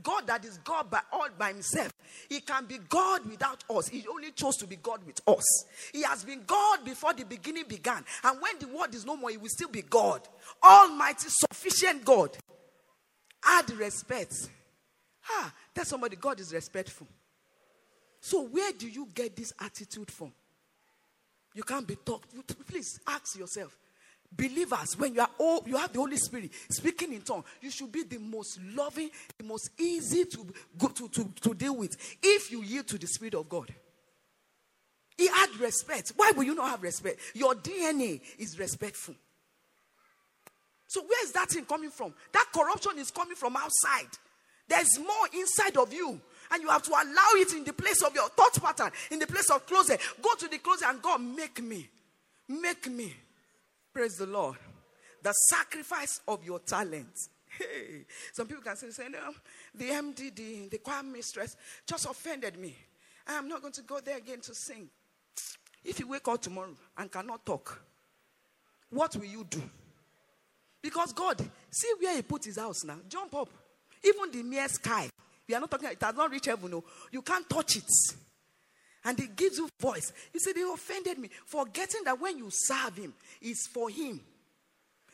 [0.02, 1.91] God that is God by all by himself.
[2.30, 3.88] He can be God without us.
[3.88, 5.65] He only chose to be God with us.
[5.94, 8.04] He has been God before the beginning began.
[8.24, 10.22] And when the word is no more, he will still be God.
[10.63, 12.36] Almighty, sufficient God.
[13.44, 14.34] Add respect.
[15.30, 17.08] Ah, tell somebody God is respectful.
[18.20, 20.32] So where do you get this attitude from?
[21.54, 22.34] You can't be talked.
[22.68, 23.78] Please ask yourself
[24.31, 27.91] believers, when you are all, you have the Holy Spirit speaking in tongue, you should
[27.91, 30.45] be the most loving, the most easy to
[30.77, 33.73] go to, to, to deal with if you yield to the Spirit of God.
[35.17, 36.11] He had respect.
[36.15, 37.19] Why will you not have respect?
[37.33, 39.15] Your DNA is respectful.
[40.88, 42.13] So where is that thing coming from?
[42.33, 44.09] That corruption is coming from outside.
[44.67, 46.19] There's more inside of you.
[46.51, 49.27] And you have to allow it in the place of your thought pattern, in the
[49.27, 49.99] place of closet.
[50.21, 51.89] Go to the closet and God, make me.
[52.47, 53.13] Make me.
[53.95, 54.58] Praise the Lord.
[55.23, 57.17] The sacrifice of your talent.
[57.58, 58.03] Hey,
[58.34, 59.17] some people can say, no,
[59.73, 61.55] the MDD, the, the choir mistress
[61.88, 62.75] just offended me.
[63.25, 64.89] I'm not going to go there again to sing.
[65.81, 67.81] If you wake up tomorrow and cannot talk,
[68.89, 69.63] what will you do?
[70.81, 71.39] Because God,
[71.71, 72.97] see where He put His house now.
[73.08, 73.47] Jump up.
[74.03, 75.10] Even the mere sky.
[75.47, 76.69] We are not talking, it has not reached heaven.
[76.69, 76.84] No.
[77.13, 77.89] You can't touch it
[79.06, 80.12] and he gives you voice.
[80.34, 84.20] You said, They offended me, forgetting that when you serve him, it's for him.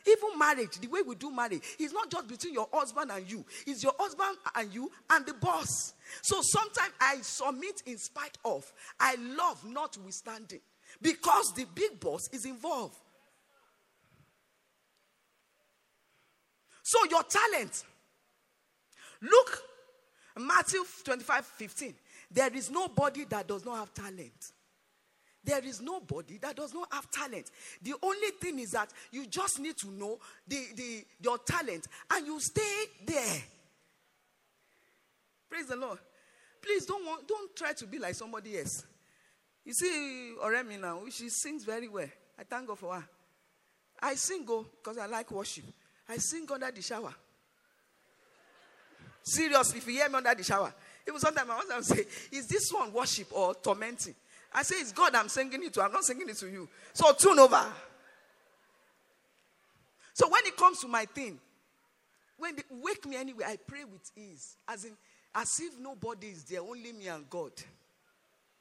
[0.07, 3.45] Even marriage, the way we do marriage, is not just between your husband and you,
[3.67, 5.93] it's your husband and you and the boss.
[6.23, 8.65] So sometimes I submit in spite of,
[8.99, 10.61] I love notwithstanding,
[11.01, 12.97] because the big boss is involved.
[16.81, 17.83] So your talent.
[19.21, 19.61] Look,
[20.37, 21.93] Matthew 25 15.
[22.31, 24.51] There is nobody that does not have talent.
[25.43, 27.49] There is nobody that does not have talent.
[27.81, 32.25] The only thing is that you just need to know the, the, your talent and
[32.25, 33.41] you stay there.
[35.49, 35.97] Praise the Lord.
[36.61, 38.85] Please don't, want, don't try to be like somebody else.
[39.65, 42.07] You see, Oremi now, she sings very well.
[42.39, 43.03] I thank God for her.
[43.99, 45.65] I sing go because I like worship.
[46.07, 47.13] I sing under the shower.
[49.23, 50.73] Seriously, if you hear me under the shower,
[51.07, 54.15] even sometimes my husband say, Is this one worship or tormenting?
[54.53, 55.81] I say, It's God I'm singing it to.
[55.81, 56.67] I'm not singing it to you.
[56.93, 57.63] So tune over.
[60.13, 61.39] So when it comes to my thing,
[62.37, 64.57] when they wake me anyway, I pray with ease.
[64.67, 64.91] As in,
[65.33, 67.51] as if nobody is there, only me and God.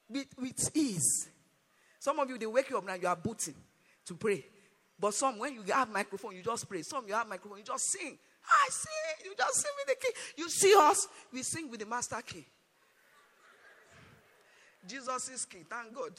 [0.09, 1.29] With, with ease.
[1.99, 3.55] Some of you, they wake you up now, you are booting
[4.07, 4.45] to pray.
[4.99, 6.83] But some, when you have microphone, you just pray.
[6.83, 8.19] Some, you have microphone, you just sing.
[8.51, 9.25] I sing.
[9.25, 10.13] You just sing with the key.
[10.37, 12.45] You see us, we sing with the master key.
[14.87, 15.65] Jesus is king.
[15.69, 16.13] Thank God.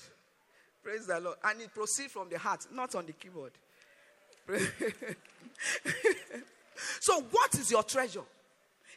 [0.83, 1.37] Praise the Lord.
[1.43, 3.51] And it proceeds from the heart, not on the keyboard.
[6.99, 8.23] so, what is your treasure?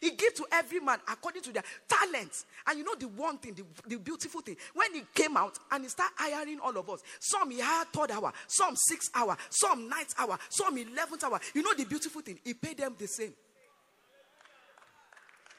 [0.01, 2.45] He gave to every man according to their talents.
[2.67, 5.83] And you know the one thing, the, the, beautiful thing, when he came out and
[5.83, 9.89] he started hiring all of us, some he hired third hour, some six hour, some
[9.89, 11.39] ninth hour, some eleventh hour.
[11.53, 13.33] You know the beautiful thing, he paid them the same.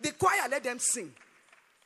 [0.01, 1.13] The choir let them sing.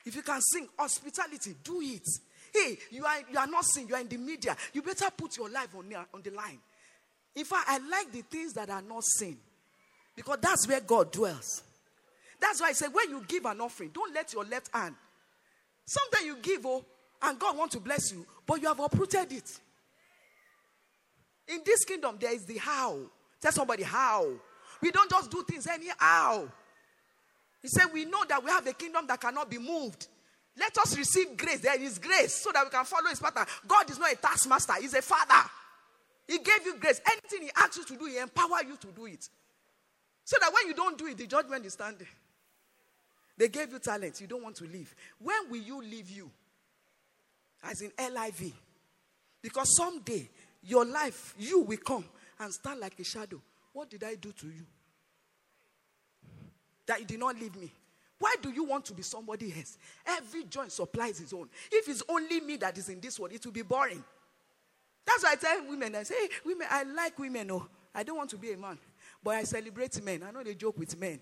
[0.04, 2.08] If you can sing hospitality, do it.
[2.52, 4.56] Hey, you are you are not singing, you are in the media.
[4.72, 6.58] You better put your life on on the line.
[7.36, 9.38] In fact, I like the things that are not seen.
[10.16, 11.62] Because that's where God dwells.
[12.40, 14.94] That's why I say when you give an offering, don't let your left hand.
[15.84, 16.84] Sometimes you give, oh,
[17.22, 19.60] and God wants to bless you, but you have uprooted it.
[21.48, 22.98] In this kingdom, there is the how.
[23.40, 24.26] Tell somebody how.
[24.80, 26.48] We don't just do things anyhow.
[27.60, 30.06] He said, We know that we have a kingdom that cannot be moved.
[30.56, 31.60] Let us receive grace.
[31.60, 33.46] There is grace so that we can follow his pattern.
[33.66, 35.48] God is not a taskmaster, he's a father.
[36.26, 37.00] He gave you grace.
[37.04, 39.28] Anything he asks you to do, he empower you to do it.
[40.24, 42.06] So that when you don't do it, the judgment is standing.
[43.40, 44.20] They gave you talent.
[44.20, 44.94] You don't want to leave.
[45.18, 46.30] When will you leave you?
[47.64, 48.52] As in LIV.
[49.42, 50.28] Because someday
[50.62, 52.04] your life, you will come
[52.38, 53.40] and stand like a shadow.
[53.72, 54.66] What did I do to you?
[56.90, 57.70] that you did not leave me.
[58.18, 59.78] Why do you want to be somebody else?
[60.04, 61.48] Every joint supplies his own.
[61.70, 64.02] If it's only me that is in this world, it will be boring.
[65.06, 67.48] That's why I tell women, I say, hey, women, I like women.
[67.52, 68.76] Oh, I don't want to be a man.
[69.22, 70.24] But I celebrate men.
[70.26, 71.20] I know they joke with men.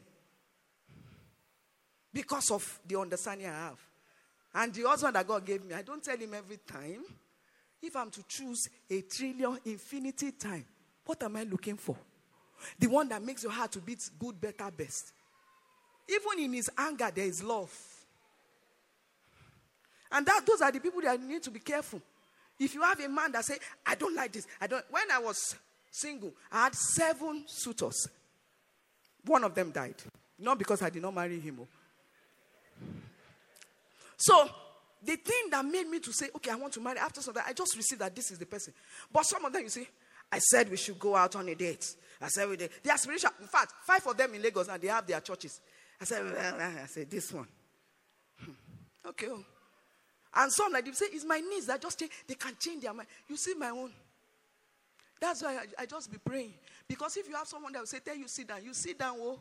[2.12, 3.79] Because of the understanding I have.
[4.55, 7.05] And the husband that God gave me, I don't tell him every time.
[7.81, 10.64] If I'm to choose a trillion infinity time,
[11.05, 11.97] what am I looking for?
[12.79, 15.12] The one that makes your heart to beat good, better, best.
[16.09, 17.73] Even in his anger, there is love.
[20.11, 22.01] And that those are the people that need to be careful.
[22.59, 25.18] If you have a man that say, I don't like this, I don't when I
[25.18, 25.55] was
[25.90, 28.09] single, I had seven suitors.
[29.25, 29.97] One of them died.
[30.38, 31.59] Not because I did not marry him.
[31.61, 31.68] Oh.
[34.17, 34.49] So
[35.03, 37.53] the thing that made me to say, okay, I want to marry after time, I
[37.53, 38.75] just received that this is the person.
[39.12, 39.87] But some of them, you see,
[40.31, 41.95] I said we should go out on a date.
[42.21, 42.71] I said we did.
[42.83, 43.31] They are spiritual.
[43.41, 45.61] In fact, five of them in Lagos and they have their churches.
[46.01, 47.47] I said, I said this one.
[48.41, 48.51] Hmm.
[49.09, 49.29] Okay.
[49.31, 49.45] Oh.
[50.35, 52.12] And some like they say, it's my needs that just change.
[52.27, 53.09] They can change their mind.
[53.29, 53.91] You see my own.
[55.21, 56.55] That's why I, I, just be praying.
[56.87, 59.17] Because if you have someone that will say, tell you sit down, you sit down,
[59.19, 59.41] oh.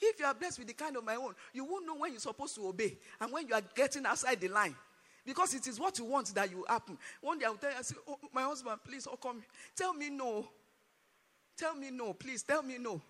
[0.00, 2.20] If you are blessed with the kind of my own, you won't know when you're
[2.20, 4.74] supposed to obey and when you are getting outside the line.
[5.24, 6.96] Because it is what you want that you happen.
[7.20, 9.42] One day I will tell you, I say, oh, my husband, please, oh, come.
[9.74, 10.48] Tell me no.
[11.56, 13.00] Tell me no, please, tell me no.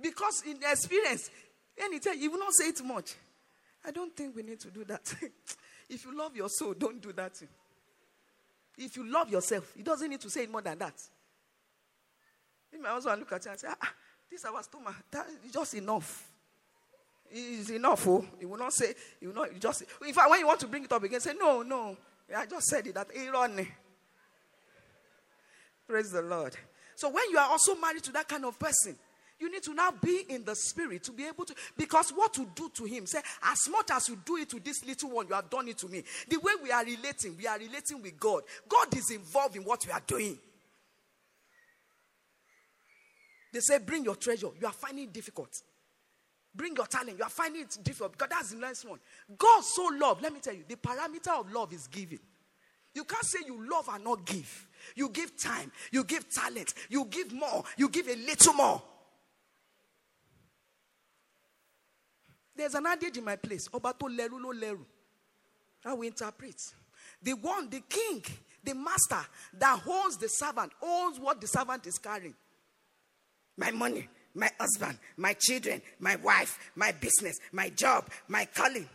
[0.00, 1.30] Because in experience,
[1.76, 3.14] anytime you will not say it much.
[3.84, 5.14] I don't think we need to do that.
[5.88, 7.40] if you love your soul, don't do that.
[8.76, 10.94] If you love yourself, he doesn't need to say it more than that.
[12.72, 13.92] If my husband look at you and say, ah,
[14.30, 16.28] this our stomach, that is just enough.
[17.30, 18.06] It's enough.
[18.06, 19.82] Oh, he will not say, you will not just.
[20.06, 21.96] In fact, when you want to bring it up again, say, no, no.
[22.34, 23.66] I just said it that Aaron.
[25.86, 26.54] Praise the Lord.
[26.94, 28.96] So when you are also married to that kind of person,
[29.40, 32.46] you need to now be in the spirit to be able to, because what to
[32.54, 35.34] do to him, say, as much as you do it to this little one, you
[35.34, 36.02] have done it to me.
[36.28, 38.42] The way we are relating, we are relating with God.
[38.68, 40.38] God is involved in what we are doing.
[43.52, 44.48] They say, bring your treasure.
[44.60, 45.62] You are finding it difficult.
[46.54, 47.18] Bring your talent.
[47.18, 48.98] You are finding it difficult because that's the next one.
[49.36, 50.22] God so loved.
[50.22, 52.20] Let me tell you, the parameter of love is giving.
[52.94, 54.66] You can't say you love and not give.
[54.96, 58.82] You give time, you give talent, you give more, you give a little more.
[62.56, 63.68] There's an adage in my place.
[63.68, 64.84] Obato leru lo leru.
[65.84, 66.60] How we interpret.
[67.22, 68.24] The one, the king,
[68.64, 72.34] the master that holds the servant, owns what the servant is carrying.
[73.58, 78.88] My money, my husband, my children, my wife, my business, my job, my calling.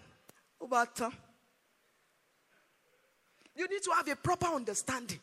[3.56, 5.20] You need to have a proper understanding.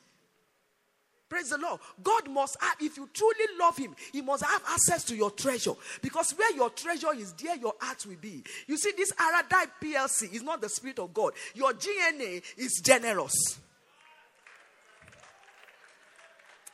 [1.29, 1.81] Praise the Lord.
[2.03, 5.75] God must have, if you truly love Him, He must have access to your treasure.
[6.03, 8.43] Because where your treasure is, there your heart will be.
[8.67, 11.33] You see, this Aradai PLC is not the Spirit of God.
[11.55, 13.61] Your DNA is generous.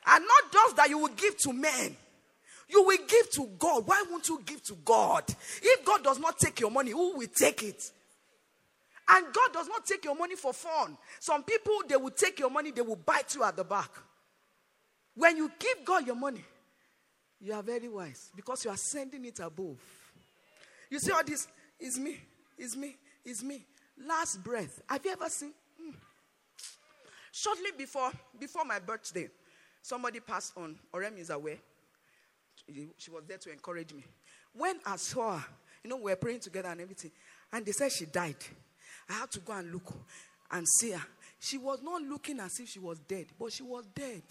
[0.06, 1.96] And not just that you will give to men,
[2.68, 3.86] you will give to God.
[3.86, 5.24] Why won't you give to God?
[5.62, 7.90] If God does not take your money, who will take it?
[9.08, 10.96] And God does not take your money for fun.
[11.20, 13.90] Some people, they will take your money, they will bite you at the back.
[15.14, 16.44] When you give God your money,
[17.40, 19.78] you are very wise because you are sending it above.
[20.90, 21.46] You see all this
[21.78, 22.18] is me,
[22.58, 23.64] is me, is me.
[24.04, 24.82] Last breath.
[24.88, 25.52] Have you ever seen?
[25.80, 25.94] Mm.
[27.32, 29.28] Shortly before before my birthday,
[29.82, 30.76] somebody passed on.
[30.92, 31.58] Orem is aware.
[32.98, 34.04] She was there to encourage me.
[34.52, 35.46] When I saw her,
[35.84, 37.12] you know, we were praying together and everything,
[37.52, 38.36] and they said she died.
[39.08, 39.92] I had to go and look
[40.50, 41.06] and see her.
[41.38, 44.22] She was not looking as if she was dead, but she was dead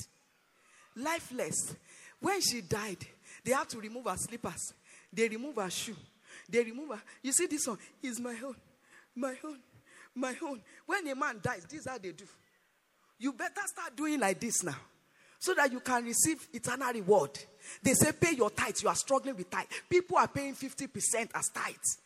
[0.96, 1.76] lifeless.
[2.20, 3.06] When she died,
[3.44, 4.74] they had to remove her slippers.
[5.12, 5.96] They remove her shoe.
[6.50, 7.02] They remove her.
[7.22, 8.56] You see, this one is my own,
[9.16, 9.60] my own,
[10.14, 10.62] my own.
[10.86, 12.26] When a man dies, this is how they do.
[13.20, 14.76] You better start doing like this now
[15.40, 17.32] so that you can receive eternal reward.
[17.84, 18.84] They say, pay your tithes.
[18.84, 19.66] You are struggling with tithe.
[19.90, 22.00] People are paying 50% as tithes.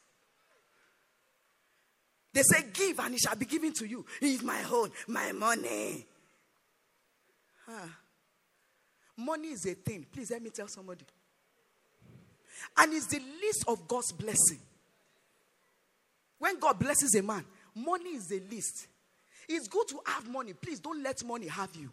[2.33, 4.05] They say, give and it shall be given to you.
[4.21, 6.05] It is my own, my money.
[7.67, 7.87] Huh.
[9.17, 10.05] Money is a thing.
[10.11, 11.05] Please let me tell somebody.
[12.77, 14.59] And it's the least of God's blessing.
[16.37, 17.43] When God blesses a man,
[17.75, 18.87] money is the least.
[19.47, 20.53] It's good to have money.
[20.53, 21.91] Please don't let money have you.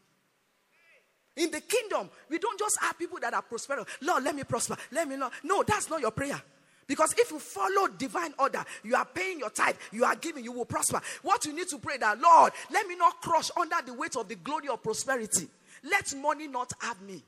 [1.37, 3.87] In the kingdom, we don't just have people that are prosperous.
[4.01, 4.77] Lord, let me prosper.
[4.91, 5.31] Let me know.
[5.43, 6.41] No, that's not your prayer.
[6.87, 10.53] Because if you follow divine order, you are paying your tithe, you are giving, you
[10.53, 11.01] will prosper.
[11.23, 14.29] What you need to pray that, Lord, let me not crush under the weight of
[14.29, 15.49] the glory of prosperity.
[15.83, 17.23] Let money not have me.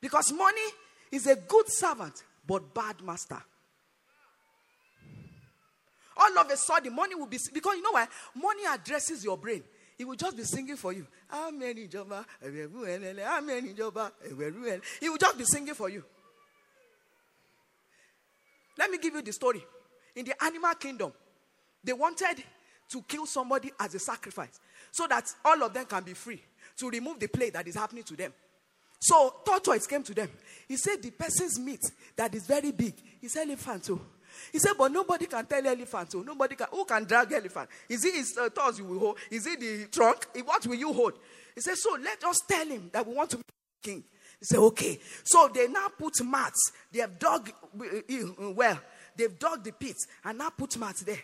[0.00, 0.60] Because money
[1.12, 3.40] is a good servant, but bad master.
[6.16, 8.06] All of a sudden, money will be because you know why?
[8.34, 9.62] Money addresses your brain.
[10.00, 11.06] He will just be singing for you.
[11.30, 11.90] Amen.
[12.42, 13.74] Amen.
[14.98, 16.02] He will just be singing for you.
[18.78, 19.62] Let me give you the story.
[20.16, 21.12] In the animal kingdom,
[21.84, 22.42] they wanted
[22.88, 24.58] to kill somebody as a sacrifice
[24.90, 26.42] so that all of them can be free
[26.78, 28.32] to remove the plague that is happening to them.
[29.00, 30.30] So tortoise came to them.
[30.66, 31.82] He said, The person's meat
[32.16, 33.84] that is very big is elephant.
[33.84, 34.00] Too.
[34.52, 36.12] He said, but nobody can tell elephant.
[36.12, 36.66] So nobody can.
[36.70, 37.68] Who can drag elephant?
[37.88, 39.18] Is it his uh, toes you will hold?
[39.30, 40.26] Is it the trunk?
[40.44, 41.14] What will you hold?
[41.54, 43.42] He said, so let us tell him that we want to be
[43.82, 44.04] king.
[44.38, 44.98] He said, okay.
[45.24, 46.72] So they now put mats.
[46.92, 48.78] They have dug uh, uh, well.
[49.16, 51.18] They've dug the pits and now put mats there.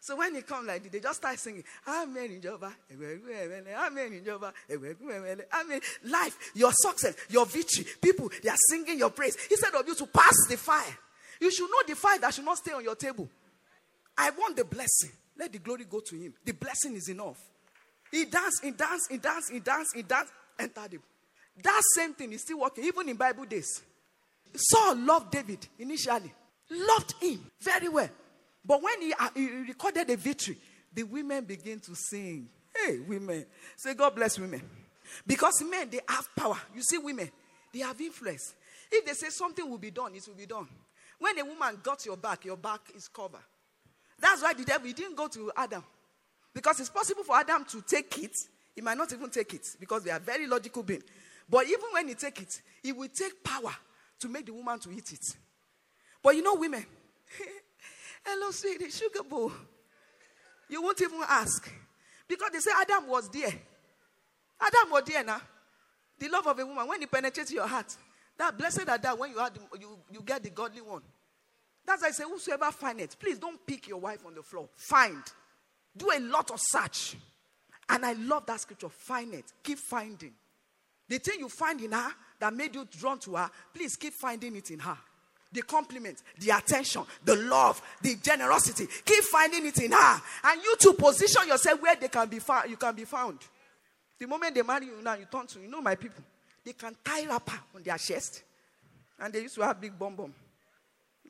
[0.00, 4.52] So when he come like this, they just start singing, Amen in Jehovah, Amen Jehovah,
[4.70, 5.80] Amen.
[6.04, 7.84] Life, your success, your victory.
[8.00, 9.36] People, they are singing your praise.
[9.50, 10.96] Instead of you to pass the fire,
[11.40, 13.28] you should know the that should not stay on your table.
[14.16, 15.10] I want the blessing.
[15.38, 16.34] Let the glory go to him.
[16.44, 17.38] The blessing is enough.
[18.10, 20.98] He dance, he dance, he dance, he dance, he dance, enter the.
[21.62, 23.82] That same thing is still working, even in Bible days.
[24.54, 26.32] Saul loved David initially,
[26.70, 28.08] loved him very well.
[28.64, 30.56] But when he, uh, he recorded a victory,
[30.92, 32.48] the women begin to sing.
[32.74, 33.46] Hey, women.
[33.76, 34.62] Say, God bless women.
[35.26, 36.58] Because men, they have power.
[36.74, 37.30] You see, women,
[37.72, 38.54] they have influence.
[38.90, 40.68] If they say something will be done, it will be done.
[41.18, 43.40] When a woman got your back, your back is covered.
[44.18, 45.84] That's why the devil didn't go to Adam.
[46.52, 48.36] Because it's possible for Adam to take it.
[48.74, 51.04] He might not even take it because they are very logical beings.
[51.48, 53.74] But even when he take it, he will take power
[54.20, 55.36] to make the woman to eat it.
[56.22, 56.84] But you know, women,
[58.24, 59.52] hello, sweetie, sugar bowl.
[60.68, 61.70] You won't even ask.
[62.26, 63.52] Because they say Adam was there.
[64.60, 65.40] Adam was there now.
[66.18, 67.94] The love of a woman, when it penetrates your heart,
[68.38, 71.02] that blessed are that when you, the, you, you get the godly one.
[71.86, 74.68] That's why I say, whosoever find it, please don't pick your wife on the floor.
[74.76, 75.22] Find.
[75.96, 77.16] Do a lot of search.
[77.88, 78.88] And I love that scripture.
[78.88, 79.44] Find it.
[79.62, 80.32] Keep finding.
[81.08, 82.10] The thing you find in her
[82.40, 84.98] that made you drawn to her, please keep finding it in her.
[85.52, 88.88] The compliment, the attention, the love, the generosity.
[89.04, 90.22] Keep finding it in her.
[90.44, 92.68] And you to position yourself where they can be found.
[92.68, 93.38] You can be found.
[94.18, 96.22] The moment they marry you now, you turn to, you know my people
[96.66, 98.42] they can tie wrapper on their chest.
[99.20, 100.34] And they used to have big bomb bomb.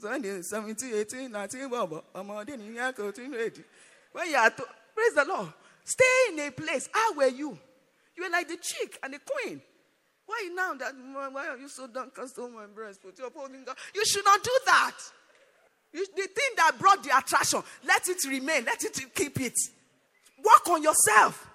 [0.00, 2.02] So when they 17, 18, 19, bomb bomb,
[2.46, 2.92] when you are
[4.50, 4.64] to,
[4.94, 5.52] praise the Lord,
[5.84, 6.88] stay in a place.
[6.90, 7.58] How were you?
[8.16, 9.60] You were like the chick and the queen.
[10.24, 10.94] Why now that
[11.32, 13.02] why are you so downcast on my breast?
[13.02, 13.76] Put your holding God.
[13.94, 14.94] You should not do that.
[15.92, 18.64] You, the thing that brought the attraction, let it remain.
[18.64, 19.54] Let it keep it.
[20.42, 21.46] Work on yourself.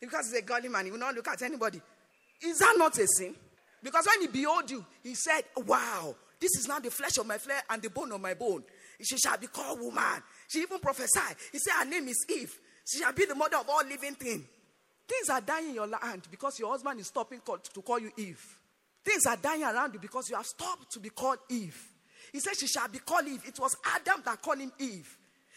[0.00, 1.80] Because he's a godly man, he will not look at anybody.
[2.42, 3.34] Is that not a sin?
[3.82, 7.38] Because when he behold you, he said, Wow, this is now the flesh of my
[7.38, 8.62] flesh and the bone of my bone.
[9.02, 10.22] She shall be called woman.
[10.48, 11.36] She even prophesied.
[11.52, 12.52] He said, Her name is Eve.
[12.90, 14.44] She shall be the mother of all living things.
[15.08, 18.58] Things are dying in your land because your husband is stopping to call you Eve.
[19.04, 21.76] Things are dying around you because you have stopped to be called Eve.
[22.32, 23.42] He said, She shall be called Eve.
[23.46, 25.16] It was Adam that called him Eve.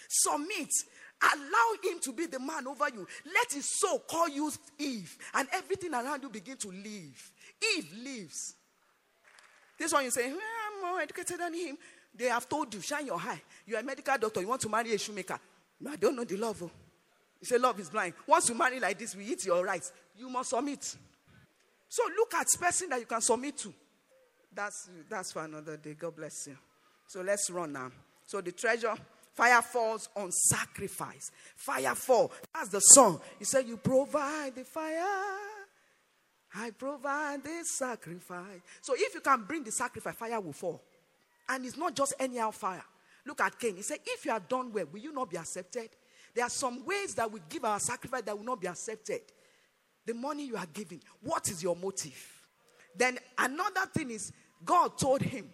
[0.09, 0.69] Submit
[1.31, 3.07] Allow him to be the man over you.
[3.25, 7.31] Let his soul call you Eve, and everything around you begin to live.
[7.77, 8.55] Eve lives.
[9.77, 11.77] This one you say, hmm, I'm more educated than him.
[12.15, 13.41] They have told you, shine your eye.
[13.65, 15.39] You're a medical doctor, you want to marry a shoemaker.
[15.79, 16.61] No, I don't know the love.
[16.61, 16.71] Oh.
[17.41, 18.13] You say love is blind.
[18.27, 19.91] Once you marry like this, we eat your rights.
[20.17, 20.95] You must submit.
[21.89, 23.73] So look at person that you can submit to.
[24.53, 25.93] That's that's for another day.
[25.93, 26.57] God bless you.
[27.07, 27.91] So let's run now.
[28.25, 28.95] So the treasure
[29.33, 31.31] Fire falls on sacrifice.
[31.55, 32.31] Fire fall.
[32.53, 33.19] That's the song.
[33.39, 35.03] He said, You provide the fire.
[36.55, 38.61] I provide the sacrifice.
[38.81, 40.81] So if you can bring the sacrifice, fire will fall.
[41.49, 42.83] And it's not just anyhow fire.
[43.25, 43.75] Look at Cain.
[43.75, 45.89] He said, If you are done well, will you not be accepted?
[46.35, 49.21] There are some ways that we give our sacrifice that will not be accepted.
[50.05, 52.21] The money you are giving, what is your motive?
[52.95, 54.31] Then another thing is,
[54.63, 55.49] God told him,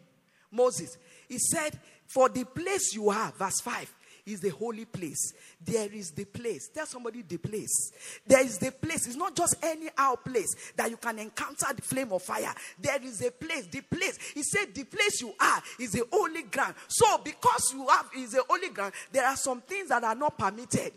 [0.52, 1.80] Moses, He said,
[2.10, 3.94] for the place you are, verse 5,
[4.26, 5.34] is the holy place.
[5.64, 6.70] There is the place.
[6.70, 7.92] Tell somebody the place.
[8.26, 9.08] There is the place.
[9.08, 12.54] It's not just any out place that you can encounter the flame of fire.
[12.80, 13.68] There is a place.
[13.68, 14.18] The place.
[14.34, 16.76] He said the place you are is the holy ground.
[16.88, 20.38] So because you have is the holy ground, there are some things that are not
[20.38, 20.94] permitted.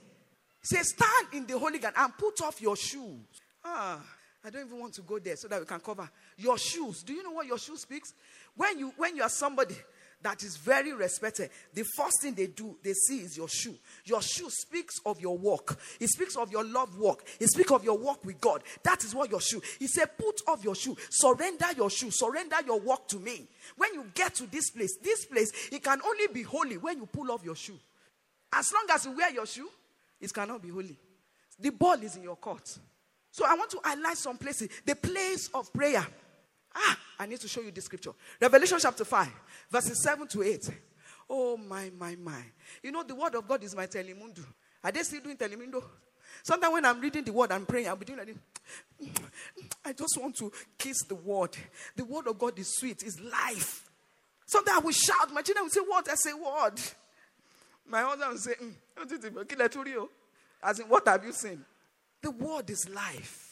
[0.63, 3.19] Say stand in the holy ground and put off your shoes.
[3.65, 4.01] Ah,
[4.45, 7.03] I don't even want to go there so that we can cover your shoes.
[7.03, 8.15] Do you know what your shoe speaks?
[8.57, 9.77] When you when you are somebody
[10.23, 13.75] that is very respected, the first thing they do, they see is your shoe.
[14.05, 15.79] Your shoe speaks of your walk.
[16.01, 17.25] It speaks of your love walk.
[17.41, 18.62] It speaks of your walk with God.
[18.83, 19.61] That is what your shoe.
[19.79, 20.97] He said, put off your shoe.
[21.11, 22.11] Surrender your shoe.
[22.11, 23.47] Surrender your walk to me.
[23.77, 27.07] When you get to this place, this place, it can only be holy when you
[27.07, 27.79] pull off your shoe.
[28.53, 29.68] As long as you wear your shoe,
[30.20, 30.97] it cannot be holy.
[31.59, 32.79] The ball is in your court.
[33.31, 34.68] So I want to highlight some places.
[34.85, 36.07] The place of prayer.
[36.75, 38.12] Ah, I need to show you the scripture.
[38.41, 39.29] Revelation chapter 5,
[39.70, 40.70] verses 7 to 8.
[41.31, 42.43] Oh, my, my, my.
[42.83, 44.45] You know, the word of God is my telemundo.
[44.83, 45.83] Are they still doing telemundo?
[46.43, 48.35] Sometimes when I'm reading the word, I'm praying, I'll be doing like
[49.85, 51.57] I just want to kiss the word.
[51.95, 53.89] The word of God is sweet, it's life.
[54.47, 56.09] Sometimes I will shout, my children will say, What?
[56.11, 56.81] I say, Word.
[57.89, 58.75] My husband will say, mm,
[60.62, 61.64] As in, what have you seen?
[62.20, 63.52] The word is life.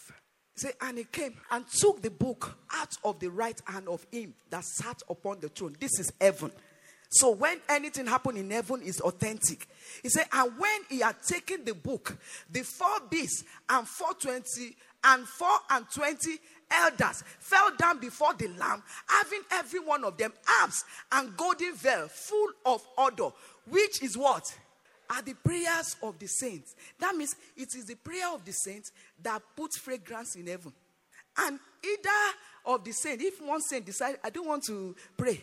[0.60, 4.34] Say, and he came and took the book out of the right hand of him
[4.50, 5.74] that sat upon the throne.
[5.80, 6.52] This is heaven.
[7.08, 9.66] So when anything happened in heaven is authentic.
[10.02, 12.18] He said, and when he had taken the book,
[12.50, 16.38] the four beasts and four twenty and four and twenty
[16.70, 22.06] elders fell down before the lamb, having every one of them harps and golden veil
[22.08, 23.30] full of odor,
[23.66, 24.54] which is what?
[25.10, 26.76] Are the prayers of the saints.
[27.00, 28.92] That means it is the prayer of the saints
[29.22, 30.72] that puts fragrance in heaven.
[31.36, 32.36] And either
[32.66, 35.42] of the saints, if one saint decide, I don't want to pray,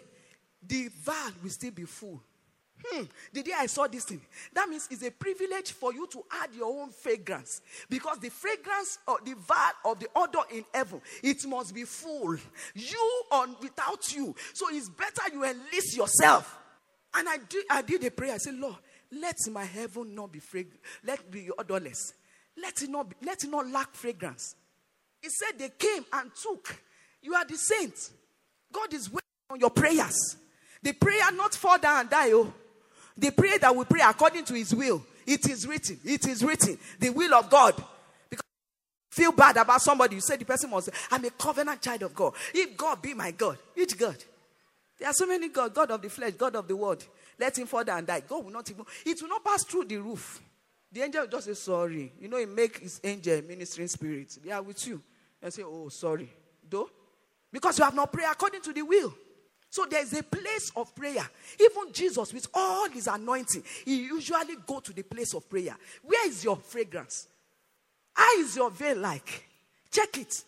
[0.65, 2.21] the vial will still be full.
[2.85, 3.03] Hmm,
[3.33, 4.21] the day I saw this thing,
[4.53, 8.99] that means it's a privilege for you to add your own fragrance because the fragrance
[9.07, 12.37] of the vial of the odor in heaven, it must be full.
[12.75, 16.57] You on without you, so it's better you enlist yourself.
[17.15, 18.35] And I did, I did a prayer.
[18.35, 18.75] I said, Lord,
[19.11, 20.79] let my heaven not be fragrant.
[21.05, 22.13] Let be odorless.
[22.61, 24.55] Let it not be, let it not lack fragrance.
[25.21, 26.75] He said they came and took.
[27.21, 28.11] You are the saints.
[28.71, 30.37] God is waiting on your prayers.
[30.81, 32.31] The prayer not fall down and die.
[32.31, 32.53] Oh.
[33.17, 35.03] The prayer that we pray according to his will.
[35.25, 35.99] It is written.
[36.05, 36.77] It is written.
[36.99, 37.73] The will of God.
[38.29, 38.45] Because
[39.11, 40.15] feel bad about somebody.
[40.15, 42.33] You say the person must say, I'm a covenant child of God.
[42.53, 44.17] If God be my God, which God?
[44.99, 47.05] There are so many God, God of the flesh, God of the world.
[47.39, 48.23] Let him fall down and die.
[48.27, 50.41] God will not even, it will not pass through the roof.
[50.91, 52.11] The angel will just say, sorry.
[52.19, 54.37] You know, he make his angel ministering spirit.
[54.43, 55.01] They are with you.
[55.41, 56.29] And say, oh, sorry.
[56.69, 56.89] Though?
[57.51, 59.13] Because you have not prayed according to the will.
[59.69, 61.29] So there's a place of prayer.
[61.59, 65.75] Even Jesus, with all his anointing, he usually go to the place of prayer.
[66.03, 67.27] Where is your fragrance?
[68.13, 69.45] How is your veil like?
[69.91, 70.43] Check it.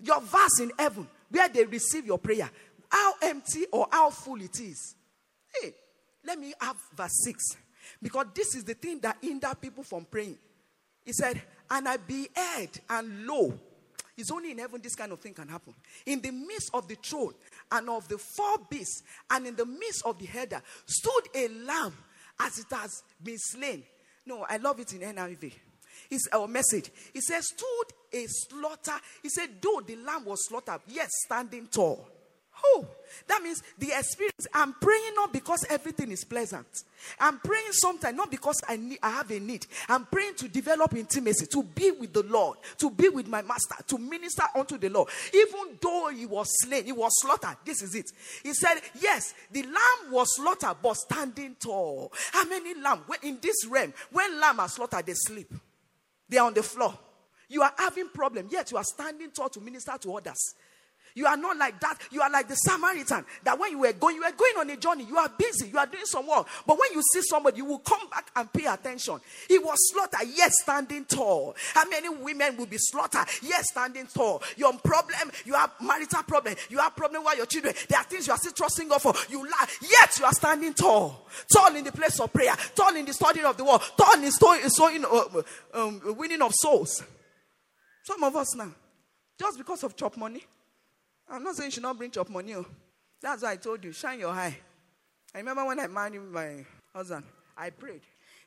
[0.00, 2.50] Your vase in heaven, where they receive your prayer,
[2.88, 4.94] how empty or how full it is.
[5.60, 5.74] Hey,
[6.28, 7.56] let me have verse 6.
[8.02, 10.36] Because this is the thing that hinder people from praying.
[11.04, 13.58] He said, And I beheld, and lo,
[14.16, 15.74] it's only in heaven this kind of thing can happen.
[16.04, 17.32] In the midst of the throne
[17.72, 21.94] and of the four beasts, and in the midst of the header, stood a lamb
[22.40, 23.82] as it has been slain.
[24.26, 25.52] No, I love it in NIV.
[26.10, 26.90] It's our message.
[27.14, 29.00] He says, stood a slaughter.
[29.22, 32.06] He said, though the lamb was slaughtered, yet standing tall.
[32.64, 32.86] Oh,
[33.26, 34.46] that means the experience.
[34.52, 36.66] I'm praying not because everything is pleasant.
[37.20, 39.66] I'm praying sometimes not because I need, I have a need.
[39.88, 43.76] I'm praying to develop intimacy, to be with the Lord, to be with my master,
[43.86, 45.08] to minister unto the Lord.
[45.32, 47.56] Even though he was slain, he was slaughtered.
[47.64, 48.10] This is it.
[48.42, 52.12] He said, Yes, the lamb was slaughtered, but standing tall.
[52.32, 53.92] How many lamb in this realm?
[54.10, 55.52] When lamb are slaughtered, they sleep.
[56.28, 56.98] They are on the floor.
[57.48, 60.54] You are having problem, yet you are standing tall to minister to others.
[61.14, 61.98] You are not like that.
[62.10, 64.76] You are like the Samaritan that when you were going, you were going on a
[64.76, 65.04] journey.
[65.04, 65.68] You are busy.
[65.68, 66.46] You are doing some work.
[66.66, 69.18] But when you see somebody, you will come back and pay attention.
[69.48, 71.56] He was slaughtered, yet standing tall.
[71.74, 74.42] How many women will be slaughtered, yet standing tall?
[74.56, 76.54] Your problem, you have marital problem.
[76.68, 77.74] You have problem with your children.
[77.88, 79.14] There are things you are still trusting God for.
[79.28, 81.26] You lie, yet you are standing tall.
[81.52, 82.54] Tall in the place of prayer.
[82.74, 83.80] Tall in the studying of the word.
[83.96, 85.42] Tall in sowing, uh,
[85.74, 87.02] um, winning of souls.
[88.04, 88.72] Some of us now,
[89.38, 90.42] just because of chop money.
[91.30, 92.54] I'm not saying you should not bring chop money.
[92.54, 92.66] Oh.
[93.20, 94.56] That's why I told you, shine your eye.
[95.34, 96.64] I remember when I married my
[96.94, 97.24] husband,
[97.56, 98.00] I prayed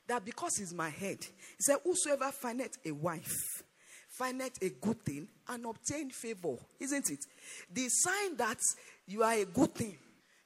[0.08, 3.62] that because he's my head, he said, Whosoever findeth a wife,
[4.08, 6.56] findeth a good thing and obtain favor.
[6.80, 7.24] Isn't it?
[7.72, 8.58] The sign that
[9.06, 9.96] you are a good thing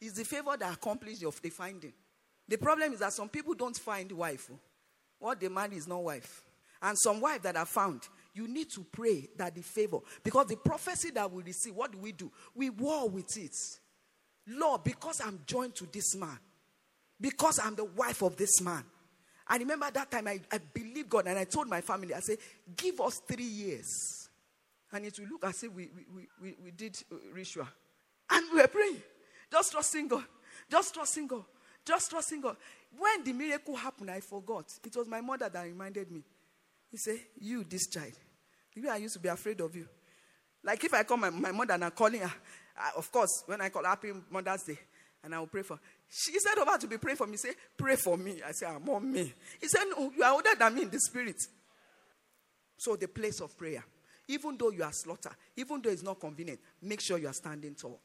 [0.01, 1.93] is the favor that accomplishes your the finding.
[2.49, 4.49] The problem is that some people don't find wife.
[4.53, 4.59] Oh.
[5.19, 6.43] What they marry is not wife.
[6.83, 8.03] And some wife that are found,
[8.37, 11.99] you need to pray that the favor, because the prophecy that we receive, what do
[11.99, 12.31] we do?
[12.55, 13.57] We war with it.
[14.49, 16.39] Lord, because I'm joined to this man,
[17.19, 18.85] because I'm the wife of this man.
[19.49, 22.37] I remember that time I, I believed God and I told my family, I said,
[22.77, 24.29] give us three years.
[24.93, 26.97] And it will look as if we, we, we, we did
[27.33, 27.69] ritual.
[28.29, 29.03] And we were praying,
[29.51, 30.25] just trusting God,
[30.71, 31.45] just trusting God,
[31.87, 32.57] just trusting God.
[32.99, 34.67] When the miracle happened, I forgot.
[34.85, 36.23] It was my mother that reminded me.
[36.91, 38.13] He said, You, this child,
[38.77, 39.89] Maybe I used to be afraid of you.
[40.63, 42.33] Like if I call my, my mother and I'm calling her,
[42.79, 44.79] I, of course, when I call Happy Mother's Day,
[45.25, 45.81] and I will pray for.
[46.09, 47.37] She said about to be praying for me.
[47.37, 48.41] Say, pray for me.
[48.47, 49.33] I say, I'm on me.
[49.61, 51.43] He said, No, you are older than me in the spirit.
[52.77, 53.83] So the place of prayer.
[54.29, 57.75] Even though you are slaughtered, even though it's not convenient, make sure you are standing
[57.75, 58.01] tall.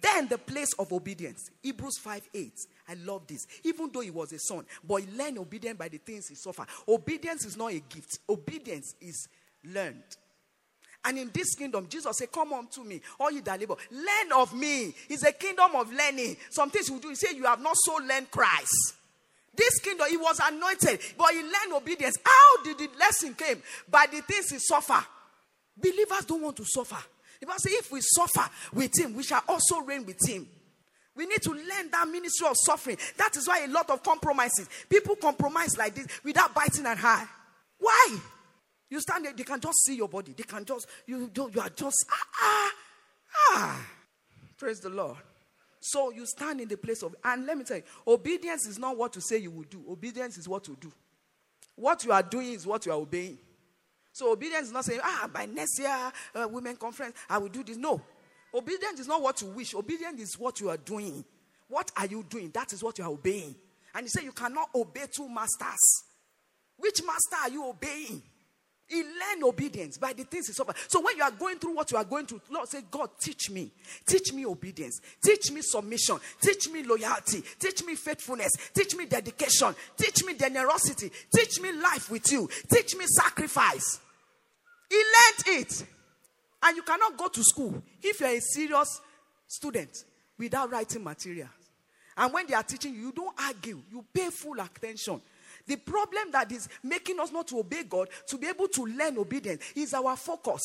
[0.00, 1.50] Then the place of obedience.
[1.62, 2.52] Hebrews 5 8.
[2.88, 3.46] I love this.
[3.64, 6.66] Even though he was a son, but he learned obedience by the things he suffered.
[6.86, 9.28] Obedience is not a gift, obedience is
[9.72, 10.02] learned.
[11.04, 13.76] And in this kingdom, Jesus said, Come unto me, all you that labor.
[13.92, 14.92] Learn of me.
[15.08, 16.36] It's a kingdom of learning.
[16.50, 18.94] Some things you do, you say, You have not so learned Christ.
[19.54, 22.16] This kingdom, he was anointed, but he learned obedience.
[22.24, 23.62] How did the lesson came?
[23.88, 25.02] By the things he suffer.
[25.76, 27.02] Believers don't want to suffer.
[27.40, 30.46] The Bible says, if we suffer with him, we shall also reign with him.
[31.14, 32.98] We need to learn that ministry of suffering.
[33.16, 34.68] That is why a lot of compromises.
[34.90, 37.26] People compromise like this without biting and high.
[37.78, 38.18] Why?
[38.88, 40.32] You stand there, they can just see your body.
[40.36, 42.72] They can just, you, you are just, ah, ah,
[43.50, 43.86] ah.
[44.56, 45.16] Praise the Lord.
[45.80, 48.96] So you stand in the place of, and let me tell you, obedience is not
[48.96, 49.84] what you say you will do.
[49.88, 50.92] Obedience is what you do.
[51.74, 53.38] What you are doing is what you are obeying.
[54.12, 57.62] So obedience is not saying, ah, by next year, uh, women conference, I will do
[57.62, 57.76] this.
[57.76, 58.00] No.
[58.54, 59.74] Obedience is not what you wish.
[59.74, 61.24] Obedience is what you are doing.
[61.68, 62.50] What are you doing?
[62.54, 63.54] That is what you are obeying.
[63.94, 66.04] And you say you cannot obey two masters.
[66.78, 68.22] Which master are you obeying?
[68.88, 70.76] He learned obedience by the things he suffered.
[70.86, 73.50] So when you are going through what you are going through, Lord say, God, teach
[73.50, 73.72] me.
[74.06, 75.00] Teach me obedience.
[75.22, 76.18] Teach me submission.
[76.40, 77.42] Teach me loyalty.
[77.58, 78.52] Teach me faithfulness.
[78.72, 79.74] Teach me dedication.
[79.96, 81.10] Teach me generosity.
[81.34, 82.48] Teach me life with you.
[82.72, 83.98] Teach me sacrifice.
[84.88, 85.84] He learned it.
[86.62, 89.00] And you cannot go to school if you're a serious
[89.48, 89.90] student
[90.38, 91.48] without writing material.
[92.16, 95.20] And when they are teaching you, you don't argue, you pay full attention.
[95.66, 99.18] The problem that is making us not to obey God, to be able to learn
[99.18, 100.62] obedience, is our focus.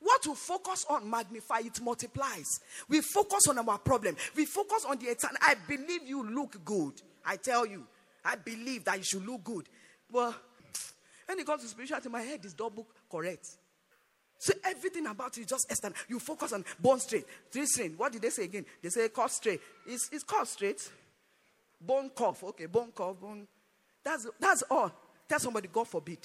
[0.00, 2.60] What we focus on magnify, it multiplies.
[2.88, 4.16] We focus on our problem.
[4.34, 5.36] We focus on the eternal.
[5.42, 6.94] I believe you look good.
[7.24, 7.86] I tell you,
[8.24, 9.68] I believe that you should look good.
[10.10, 10.34] Well,
[11.26, 13.46] when it comes to spirituality, my head is double correct.
[14.38, 15.96] So everything about you just external.
[16.08, 17.94] You focus on bone straight, three string.
[17.98, 18.64] What did they say again?
[18.82, 19.60] They say cut straight.
[19.86, 20.90] It's, it's cut straight.
[21.78, 22.42] Bone cuff.
[22.44, 23.46] Okay, bone cuff, bone.
[24.04, 24.92] That's, that's all.
[25.28, 26.18] Tell somebody, God forbid.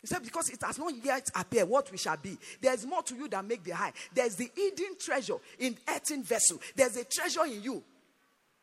[0.00, 2.36] He said, because it has not yet appeared what we shall be.
[2.60, 3.92] There's more to you than make the high.
[4.12, 6.60] There's the hidden treasure in earthen vessel.
[6.74, 7.82] There's a treasure in you.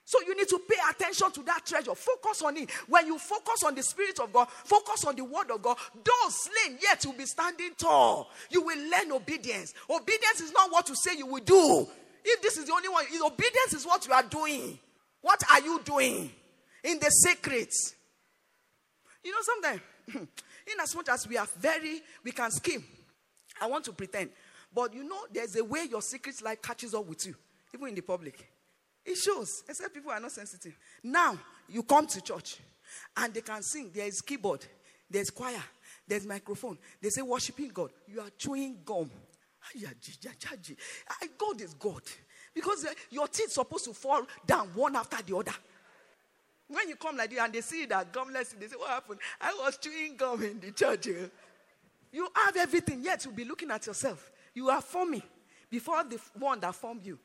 [0.04, 1.94] So you need to pay attention to that treasure.
[1.94, 2.72] Focus on it.
[2.88, 6.44] When you focus on the Spirit of God, focus on the Word of God, those
[6.44, 8.32] slain yet will be standing tall.
[8.50, 9.74] You will learn obedience.
[9.90, 11.88] Obedience is not what you say you will do.
[12.26, 14.80] If this is the only one, obedience is what you are doing.
[15.22, 16.32] What are you doing
[16.84, 17.94] in the secrets?
[19.24, 19.82] You know, sometimes,
[20.14, 22.84] in as much as we are very, we can scheme.
[23.62, 24.30] I want to pretend.
[24.74, 27.36] But you know, there's a way your secret life catches up with you,
[27.74, 28.48] even in the public.
[29.06, 30.78] It shows, except people are not sensitive.
[31.04, 32.58] Now, you come to church
[33.18, 33.92] and they can sing.
[33.94, 34.66] There is keyboard,
[35.10, 35.64] there's choir,
[36.08, 36.78] there's microphone.
[37.02, 37.92] They say worshiping God.
[38.08, 39.10] You are chewing gum.
[41.38, 42.02] God is God.
[42.54, 45.54] Because uh, your teeth supposed to fall down one after the other.
[46.70, 49.20] When you come like this and they see that gumless, they say, What happened?
[49.42, 51.08] I was chewing gum in the church.
[51.08, 51.28] Eh?
[52.12, 54.32] You have everything, yet you'll be looking at yourself.
[54.54, 55.24] You are forming
[55.70, 57.20] before the one that formed you.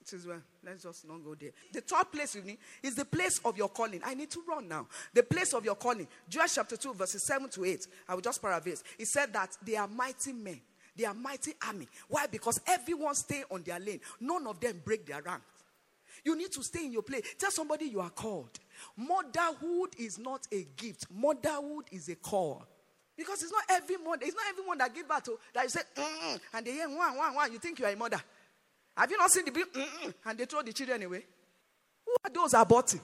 [0.00, 0.42] It is well.
[0.64, 1.50] Let's just not go there.
[1.72, 4.00] The third place you need is the place of your calling.
[4.04, 4.88] I need to run now.
[5.14, 6.08] The place of your calling.
[6.28, 7.86] Joel chapter 2, verses 7 to 8.
[8.08, 8.82] I will just paraphrase.
[8.98, 10.60] He said that they are mighty men.
[10.96, 11.88] They are mighty army.
[12.08, 12.26] Why?
[12.26, 14.00] Because everyone stay on their lane.
[14.20, 15.42] None of them break their rank.
[16.24, 17.34] You need to stay in your place.
[17.38, 18.58] Tell somebody you are called.
[18.96, 21.06] Motherhood is not a gift.
[21.10, 22.64] Motherhood is a call.
[23.16, 25.80] Because it's not every mother, it's not everyone that give birth to that you say,
[25.96, 27.52] mm, and they hear one, one, one.
[27.52, 28.20] You think you are a mother.
[28.96, 31.24] Have you not seen the big mm, and they throw the children away?
[32.06, 33.00] Who are those aborting?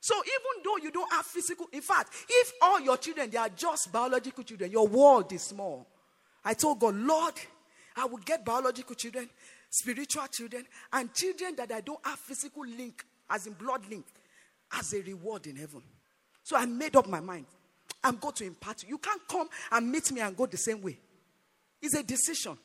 [0.00, 3.50] So even though you don't have physical, in fact, if all your children they are
[3.50, 5.86] just biological children, your world is small.
[6.44, 7.34] I told God, Lord,
[7.96, 9.28] I will get biological children,
[9.70, 14.04] spiritual children, and children that I don't have physical link, as in blood link,
[14.72, 15.82] as a reward in heaven.
[16.42, 17.46] So I made up my mind.
[18.02, 18.84] I'm going to impart.
[18.86, 20.98] You can't come and meet me and go the same way.
[21.80, 22.58] It's a decision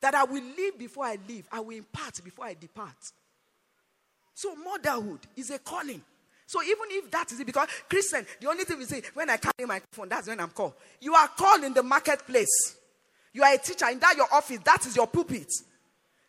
[0.00, 2.96] that I will live before I leave, I will impart before I depart.
[4.34, 6.02] So motherhood is a calling.
[6.46, 9.36] So even if that is it, because Christian, the only thing we say when I
[9.36, 10.72] carry my phone, that's when I'm called.
[11.00, 12.76] You are called in the marketplace.
[13.32, 14.58] You are a teacher in that your office.
[14.64, 15.46] That is your pulpit.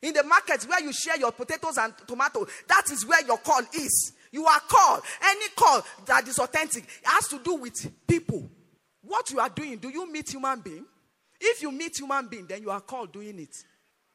[0.02, 3.62] In the market where you share your potatoes and tomatoes, that is where your call
[3.74, 4.14] is.
[4.32, 5.02] You are called.
[5.24, 8.50] Any call that is authentic has to do with people.
[9.04, 10.86] What you are doing, do you meet human being?
[11.40, 13.56] If you meet human being, then you are called doing it.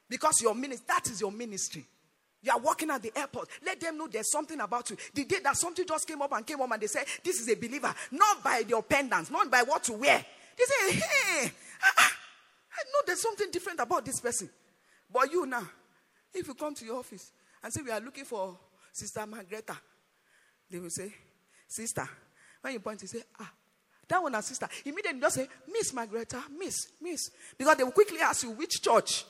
[0.09, 1.85] Because your ministry, that is your ministry.
[2.43, 3.49] You are working at the airport.
[3.65, 4.97] Let them know there's something about you.
[5.13, 7.49] The day that something just came up and came up and they said, This is
[7.49, 10.25] a believer, not by your pendants, not by what you wear.
[10.57, 12.13] They say, Hey, ah, ah,
[12.73, 14.49] I know there's something different about this person.
[15.11, 15.69] But you now,
[16.33, 17.33] if you come to your office
[17.63, 18.59] and say, We are looking for
[18.93, 19.77] Sister Margreta,
[20.71, 21.13] they will say,
[21.69, 22.09] Sister.
[22.61, 23.53] When you point, you say, Ah,
[24.09, 24.69] that one, our sister.
[24.85, 27.31] Immediately, just say, Miss Margreta, Miss, Miss.
[27.59, 29.25] Because they will quickly ask you, Which church?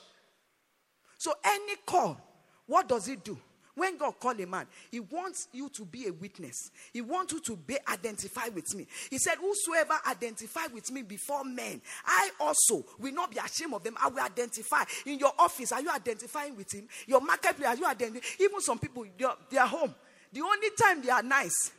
[1.18, 2.20] So, any call,
[2.66, 3.38] what does it do?
[3.76, 6.70] When God call a man, He wants you to be a witness.
[6.94, 8.86] He wants you to be identified with me.
[9.10, 13.84] He said, Whosoever identify with me before men, I also will not be ashamed of
[13.84, 13.94] them.
[14.02, 14.84] I will identify.
[15.04, 16.88] In your office, are you identifying with him?
[17.06, 18.24] Your marketplace, are you identifying?
[18.40, 19.04] Even some people,
[19.50, 19.94] they are home.
[20.32, 21.70] The only time they are nice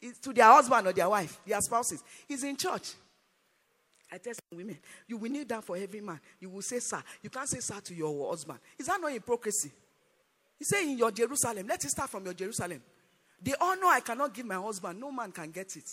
[0.00, 2.92] is to their husband or their wife, their spouses, is in church.
[4.12, 4.78] I tell some women,
[5.08, 6.20] you will kneel down for every man.
[6.38, 7.02] You will say, sir.
[7.22, 8.60] You can't say, sir, to your husband.
[8.78, 9.72] Is that not hypocrisy?
[10.60, 12.82] He said, In your Jerusalem, let it start from your Jerusalem.
[13.42, 15.88] They all know I cannot give my husband, no man can get it.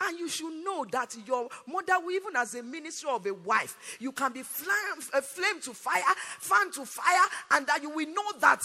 [0.00, 4.12] And you should know that your mother, even as a minister of a wife, you
[4.12, 6.02] can be flame, flame to fire,
[6.38, 8.60] fan to fire, and that you will know that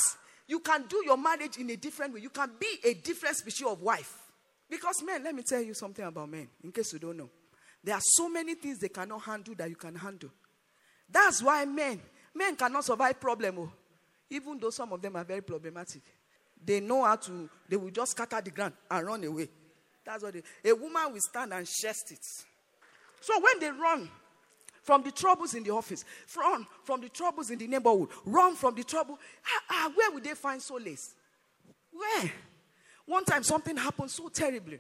[0.48, 2.22] you can do your marriage in a different way.
[2.22, 4.20] You can be a different species of wife.
[4.70, 7.30] Because men, let me tell you something about men, in case you don't know.
[7.84, 10.30] There are so many things they cannot handle that you can handle.
[11.10, 12.00] That's why men,
[12.34, 13.60] men cannot survive problem.
[13.60, 13.72] Oh
[14.34, 16.02] even though some of them are very problematic.
[16.66, 19.50] They know how to, they will just scatter the ground and run away.
[20.06, 22.26] That's what they, a woman will stand and chest it.
[23.22, 24.10] So when they run
[24.82, 26.04] from the troubles in the office,
[26.38, 30.22] run from the troubles in the neighborhood, run from the trouble, ah, ah, where will
[30.22, 31.16] they find solace?
[31.92, 32.32] Where?
[33.06, 34.80] One time something happened so terribly.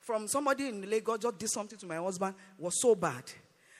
[0.00, 3.24] From somebody in Lagos just did something to my husband, was so bad.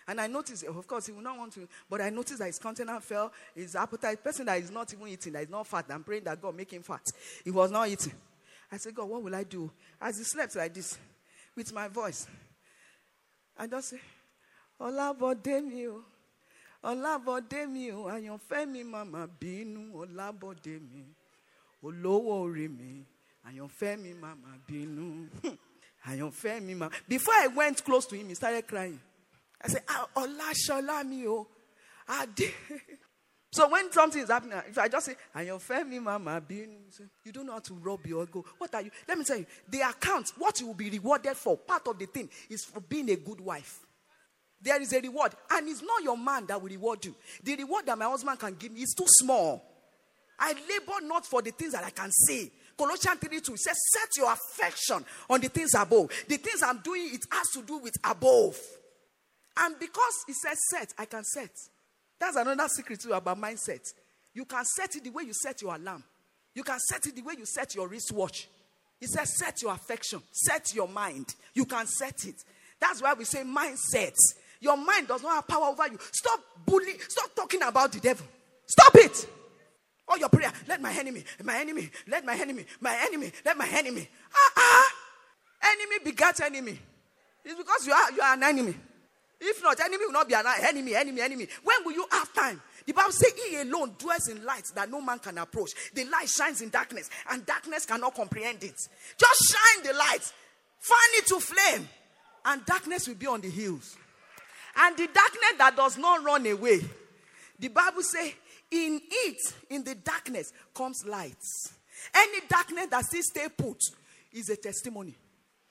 [0.09, 2.59] And I noticed, of course, he will not want to, but I noticed that his
[2.59, 6.02] countenance fell, his appetite, person that is not even eating, that is not fat, I'm
[6.02, 7.02] praying that God make him fat.
[7.44, 8.14] He was not eating.
[8.72, 9.70] I said, God, what will I do?
[10.00, 10.96] As he slept like this,
[11.54, 12.26] with my voice,
[13.59, 14.00] I just say,
[14.80, 16.04] Ọlábọ̀dé mi o,
[16.82, 21.04] Ọlábọ̀dé mi o, àyànfẹ́ mi màmá bínú, Ọlábọ̀dé mi,
[21.82, 23.04] olówó orí mi,
[23.46, 25.28] àyànfẹ́ mi màmá bínú,
[26.09, 26.92] àyànfẹ́ mi màmá.
[27.09, 29.00] Before I went close to him, he started crying.
[29.62, 31.46] I say, ah, Olashola mi o.
[32.09, 32.52] Ade.
[33.50, 36.80] So when something is happening, if I just say, and your family mama being,
[37.24, 38.44] you don't know how to rub your ego.
[38.59, 38.90] What are you?
[39.09, 42.04] Let me tell you, the account, what you will be rewarded for, part of the
[42.06, 43.80] thing is for being a good wife.
[44.61, 47.14] There is a reward, and it's not your man that will reward you.
[47.42, 49.64] The reward that my husband can give me is too small.
[50.38, 52.50] I labor not for the things that I can see.
[52.76, 56.11] Colossians 3 2 says, Set your affection on the things above.
[56.28, 58.56] The things I'm doing, it has to do with above.
[59.59, 61.50] And because he says set, I can set.
[62.18, 63.80] That's another secret too about mindset.
[64.34, 66.04] You can set it the way you set your alarm.
[66.54, 68.48] You can set it the way you set your wristwatch.
[69.00, 71.34] He says, set your affection, set your mind.
[71.54, 72.34] You can set it.
[72.80, 74.14] That's why we say mindset.
[74.61, 75.98] Your mind does not have power over you.
[76.11, 78.26] Stop bullying, stop talking about the devil.
[78.66, 79.28] Stop it.
[80.09, 83.68] All your prayer, let my enemy, my enemy, let my enemy, my enemy, let my
[83.68, 84.09] enemy.
[84.34, 84.92] Ah, ah.
[85.62, 86.78] Enemy begat enemy.
[87.44, 88.74] It's because you are, you are an enemy.
[89.41, 91.47] If not, enemy will not be an enemy, enemy, enemy.
[91.62, 92.61] When will you have time?
[92.86, 95.70] The Bible says, He alone dwells in light that no man can approach.
[95.95, 98.89] The light shines in darkness, and darkness cannot comprehend it.
[99.16, 100.32] Just shine the light,
[100.78, 101.89] fan it to flame,
[102.47, 103.97] and darkness will be on the hills.
[104.76, 106.80] And the darkness that does not run away,
[107.59, 108.32] the Bible says,
[108.70, 111.36] in it, in the darkness, comes light.
[112.14, 113.82] Any darkness that still stay put
[114.32, 115.14] is a testimony.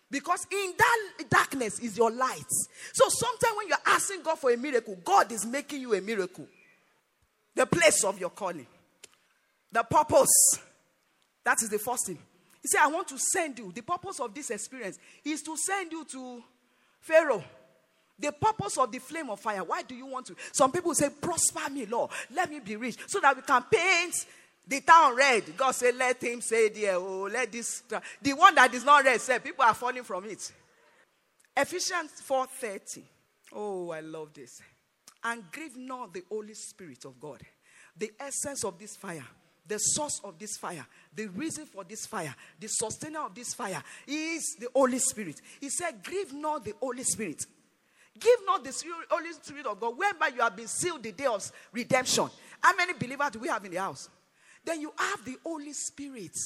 [0.10, 2.50] Because in that darkness is your light.
[2.94, 6.48] So sometimes when you're asking God for a miracle, God is making you a miracle.
[7.56, 8.68] The place of your calling.
[9.72, 10.60] The purpose.
[11.44, 12.20] That is the first thing.
[12.62, 13.72] He said, I want to send you.
[13.74, 16.44] The purpose of this experience is to send you to
[17.02, 17.44] Pharaoh.
[18.20, 19.64] The purpose of the flame of fire.
[19.64, 20.36] Why do you want to?
[20.54, 22.12] Some people say, Prosper me, Lord.
[22.34, 24.26] Let me be rich so that we can paint
[24.68, 25.56] the town red.
[25.56, 26.96] God said, let him say there.
[26.96, 27.84] Oh, let this.
[28.22, 30.52] The one that is not red said, people are falling from it.
[31.56, 33.04] Ephesians 4.30.
[33.54, 34.62] Oh, I love this.
[35.24, 37.42] And grieve not the Holy Spirit of God.
[37.98, 39.26] The essence of this fire,
[39.68, 43.82] the source of this fire, the reason for this fire, the sustainer of this fire
[44.06, 45.42] is the Holy Spirit.
[45.60, 47.44] He said, grieve not the Holy Spirit.
[48.20, 48.74] Give not the
[49.10, 52.30] Holy Spirit of God, whereby you have been sealed the day of redemption.
[52.60, 54.10] How many believers do we have in the house?
[54.68, 56.38] Then you have the Holy Spirit.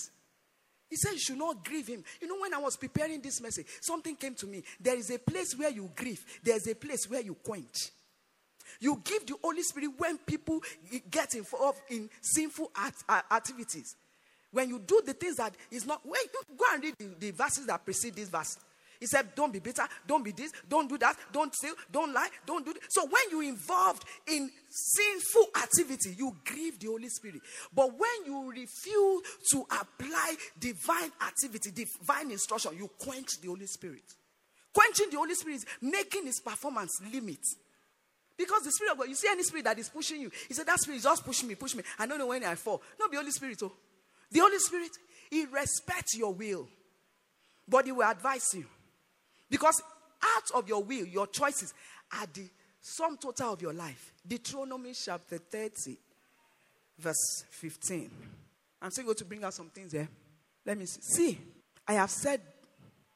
[0.87, 2.03] He said you should not grieve him.
[2.21, 4.61] You know, when I was preparing this message, something came to me.
[4.79, 7.89] There is a place where you grieve, there's a place where you quench.
[8.79, 10.61] You give the Holy Spirit when people
[11.09, 13.95] get involved in sinful act, activities.
[14.51, 17.65] When you do the things that is not, you go and read the, the verses
[17.65, 18.55] that precede this verse.
[19.01, 22.29] He said, Don't be bitter, don't be this, don't do that, don't steal, don't lie,
[22.45, 22.83] don't do this.
[22.89, 27.41] So when you involved in sinful activity, you grieve the Holy Spirit.
[27.73, 34.03] But when you refuse to apply divine activity, divine instruction, you quench the Holy Spirit.
[34.71, 37.39] Quenching the Holy Spirit is making his performance limit.
[38.37, 40.67] Because the Spirit of God, you see any spirit that is pushing you, he said,
[40.67, 41.81] That spirit is just pushing me, push me.
[41.97, 42.83] I don't know when I fall.
[42.99, 43.73] No, the Holy Spirit, oh.
[44.29, 44.91] The Holy Spirit,
[45.31, 46.67] He respects your will,
[47.67, 48.65] but He will advise you.
[49.51, 49.83] Because
[50.23, 51.73] out of your will, your choices
[52.13, 52.49] are the
[52.79, 54.13] sum total of your life.
[54.25, 55.97] Deuteronomy chapter 30,
[56.97, 58.09] verse 15.
[58.81, 60.07] I'm still going to bring out some things here.
[60.65, 61.01] Let me see.
[61.01, 61.37] See,
[61.85, 62.39] I have said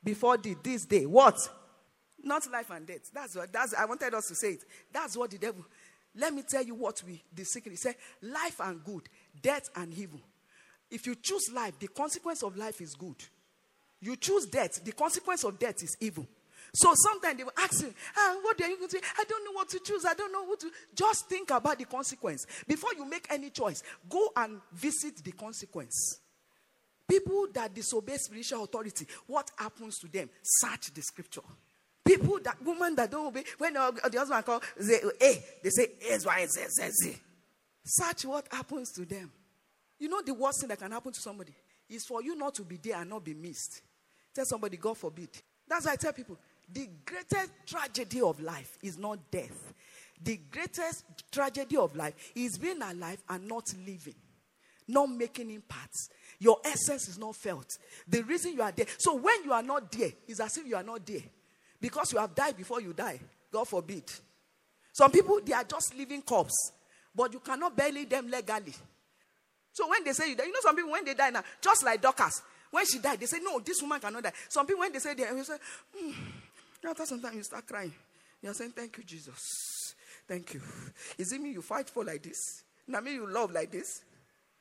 [0.03, 1.37] before this day, what?
[2.21, 3.09] Not life and death.
[3.13, 4.63] That's what that's I wanted us to say it.
[4.91, 5.65] That's what the devil.
[6.17, 7.71] Let me tell you what we the secret.
[7.71, 9.03] He said, life and good,
[9.41, 10.19] death and evil.
[10.91, 13.15] If you choose life, the consequence of life is good.
[14.05, 16.27] You choose death, the consequence of death is evil.
[16.75, 19.03] So sometimes they will ask you, ah, what are you going to say?
[19.17, 20.05] I don't know what to choose.
[20.05, 20.69] I don't know what to.
[20.93, 22.45] Just think about the consequence.
[22.67, 26.19] Before you make any choice, go and visit the consequence.
[27.07, 30.29] People that disobey spiritual authority, what happens to them?
[30.43, 31.41] Search the scripture.
[32.05, 36.27] People that women that don't obey, when the husband call, say, hey, they say, X,
[36.27, 37.17] Y, Z, Z, Z.
[37.83, 39.31] Search what happens to them.
[39.97, 41.55] You know the worst thing that can happen to somebody
[41.89, 43.81] is for you not to be there and not be missed.
[44.35, 45.29] Tell somebody, God forbid.
[45.67, 46.37] That's why I tell people
[46.71, 49.73] the greatest tragedy of life is not death.
[50.21, 54.15] The greatest tragedy of life is being alive and not living,
[54.87, 56.09] not making impacts.
[56.39, 57.77] Your essence is not felt.
[58.07, 58.87] The reason you are there.
[58.97, 61.23] So when you are not there, it's as if you are not there.
[61.79, 63.19] Because you have died before you die.
[63.51, 64.03] God forbid.
[64.91, 66.71] Some people, they are just living corpse,
[67.13, 68.73] but you cannot bury them legally.
[69.73, 71.83] So when they say you die, you know some people when they die now, just
[71.83, 72.41] like Dorcas,
[72.71, 74.33] when she died, they said, no, this woman cannot die.
[74.49, 75.57] Some people when they say they, they say,
[75.95, 76.11] hmm.
[76.87, 77.93] after some time you start crying.
[78.41, 79.95] You're saying, thank you, Jesus.
[80.27, 80.61] Thank you.
[81.17, 82.63] Is it me you fight for like this?
[82.87, 84.03] Now me you love like this?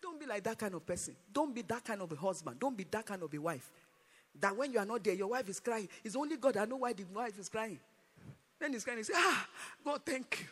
[0.00, 1.16] Don't be like that kind of person.
[1.32, 2.60] Don't be that kind of a husband.
[2.60, 3.70] Don't be that kind of a wife.
[4.38, 5.88] That when you are not there, your wife is crying.
[6.02, 7.78] It's only God I know why the wife is crying.
[8.60, 8.98] Then he's crying.
[8.98, 9.46] He say, Ah,
[9.84, 10.46] God, thank you.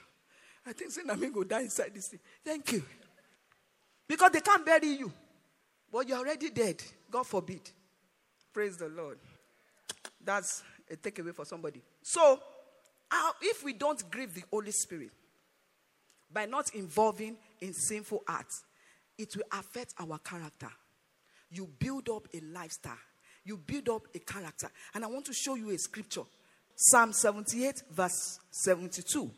[0.66, 2.20] I think say Nami go die inside this thing.
[2.44, 2.82] Thank you.
[4.07, 5.12] Because they can't bury you.
[5.90, 6.82] But you're already dead.
[7.12, 7.60] God forbid.
[8.52, 9.18] Praise the Lord.
[10.24, 11.80] That's a takeaway for somebody.
[12.02, 12.40] So,
[13.42, 15.10] if we don't grieve the Holy Spirit
[16.32, 18.64] by not involving in sinful acts,
[19.18, 20.70] it will affect our character.
[21.50, 22.98] You build up a lifestyle,
[23.44, 24.70] you build up a character.
[24.94, 26.22] And I want to show you a scripture
[26.74, 29.30] Psalm 78, verse 72.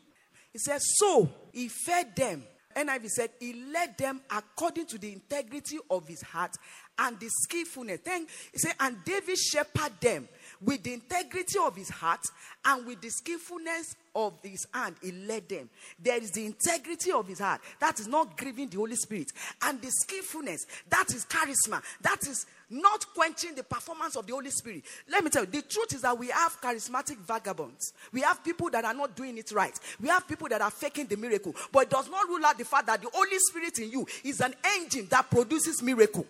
[0.53, 2.43] It says, So he fed them
[2.75, 6.55] NIV said, He led them according to the integrity of his heart
[6.99, 8.01] and the skillfulness.
[8.03, 10.29] Then he said, And David shepherded them
[10.61, 12.21] with the integrity of his heart
[12.63, 15.69] and with the skillfulness of his hand, he led them.
[15.99, 17.61] There is the integrity of his heart.
[17.79, 19.31] That is not grieving the Holy Spirit.
[19.61, 21.81] And the skillfulness, that is charisma.
[22.01, 24.83] That is not quenching the performance of the Holy Spirit.
[25.09, 27.93] Let me tell you, the truth is that we have charismatic vagabonds.
[28.11, 29.77] We have people that are not doing it right.
[30.01, 31.55] We have people that are faking the miracle.
[31.71, 34.41] But it does not rule out the fact that the Holy Spirit in you is
[34.41, 36.25] an engine that produces miracle.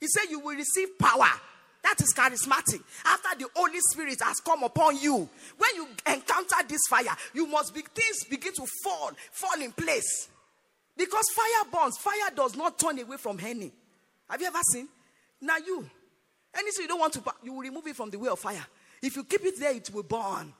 [0.00, 1.28] He said you will receive power
[1.82, 2.82] that is charismatic.
[3.04, 7.74] After the Holy Spirit has come upon you, when you encounter this fire, you must
[7.74, 10.28] be things begin to fall, fall in place.
[10.96, 11.96] Because fire burns.
[11.96, 13.70] Fire does not turn away from any.
[14.28, 14.88] Have you ever seen?
[15.40, 15.88] Now you,
[16.54, 18.66] anything you don't want to, you will remove it from the way of fire.
[19.02, 20.52] If you keep it there, it will burn.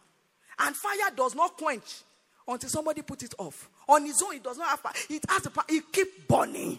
[0.60, 2.02] And fire does not quench
[2.46, 3.68] until somebody put it off.
[3.88, 5.52] On his own, it does not have It has to.
[5.68, 6.78] It keep burning.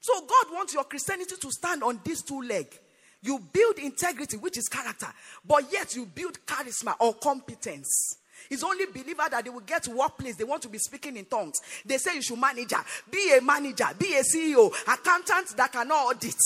[0.00, 2.78] So God wants your Christianity to stand on these two legs.
[3.22, 5.06] You build integrity, which is character,
[5.46, 8.18] but yet you build charisma or competence.
[8.50, 10.36] It's only believer that they will get to workplace.
[10.36, 11.58] They want to be speaking in tongues.
[11.86, 12.76] They say you should manager,
[13.10, 16.36] be a manager, be a CEO, accountant that cannot audit.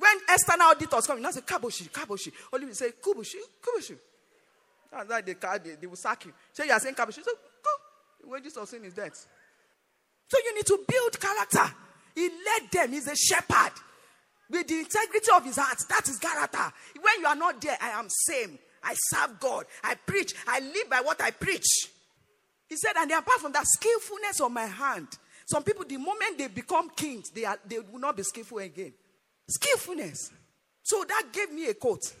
[0.00, 2.32] When external auditors come, you not say kaboshi, kaboshi.
[2.50, 3.96] Only you say kubushi, kubushi.
[4.90, 6.32] That's why they, they, they will sack you.
[6.54, 7.22] Say you are saying kaboshi.
[7.22, 7.70] So go.
[8.22, 9.26] The wages of sin is death.
[10.28, 11.74] So you need to build character.
[12.14, 12.92] He led them.
[12.92, 13.72] He's a shepherd
[14.48, 15.78] with the integrity of his heart.
[15.90, 16.72] That is character.
[16.98, 18.58] When you are not there, I am same.
[18.82, 19.66] I serve God.
[19.84, 20.32] I preach.
[20.48, 21.90] I live by what I preach.
[22.70, 25.08] He said, and apart from that, skillfulness of my hand.
[25.44, 28.94] Some people, the moment they become kings, they, are, they will not be skillful again.
[29.50, 30.30] Skillfulness.
[30.82, 32.12] So that gave me a quote.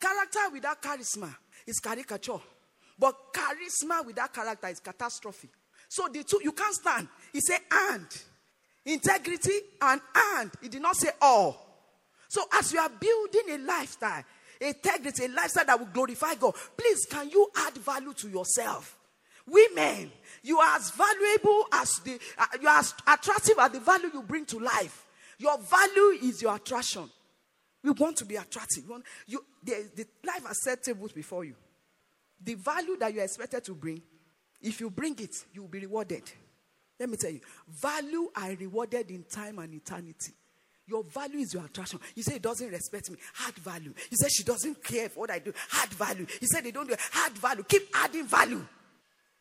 [0.00, 1.34] Character without charisma
[1.66, 2.40] is caricature.
[2.98, 5.48] But charisma without character is catastrophe.
[5.88, 7.08] So the two, you can't stand.
[7.32, 8.06] He said, and.
[8.86, 9.52] Integrity
[9.82, 10.00] and
[10.34, 10.50] and.
[10.62, 11.66] He did not say all.
[12.28, 14.24] So as you are building a lifestyle,
[14.60, 18.96] integrity, a lifestyle that will glorify God, please can you add value to yourself?
[19.46, 20.12] Women,
[20.42, 24.22] you are as valuable as the, uh, you are as attractive as the value you
[24.22, 25.06] bring to life.
[25.40, 27.08] Your value is your attraction.
[27.82, 28.86] We want to be attractive.
[28.86, 31.54] Want, you, the, the life has set tables before you.
[32.44, 34.02] The value that you are expected to bring,
[34.60, 36.24] if you bring it, you will be rewarded.
[36.98, 40.32] Let me tell you, value are rewarded in time and eternity.
[40.86, 42.00] Your value is your attraction.
[42.14, 43.16] You say it doesn't respect me.
[43.32, 43.94] Hard value.
[44.10, 45.54] You say she doesn't care for what I do.
[45.70, 46.26] Hard value.
[46.38, 47.62] You say they don't do hard value.
[47.62, 48.66] Keep adding value.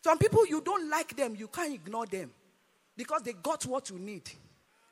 [0.02, 2.32] Some people you don't like them, you can't ignore them
[2.96, 4.30] because they got what you need,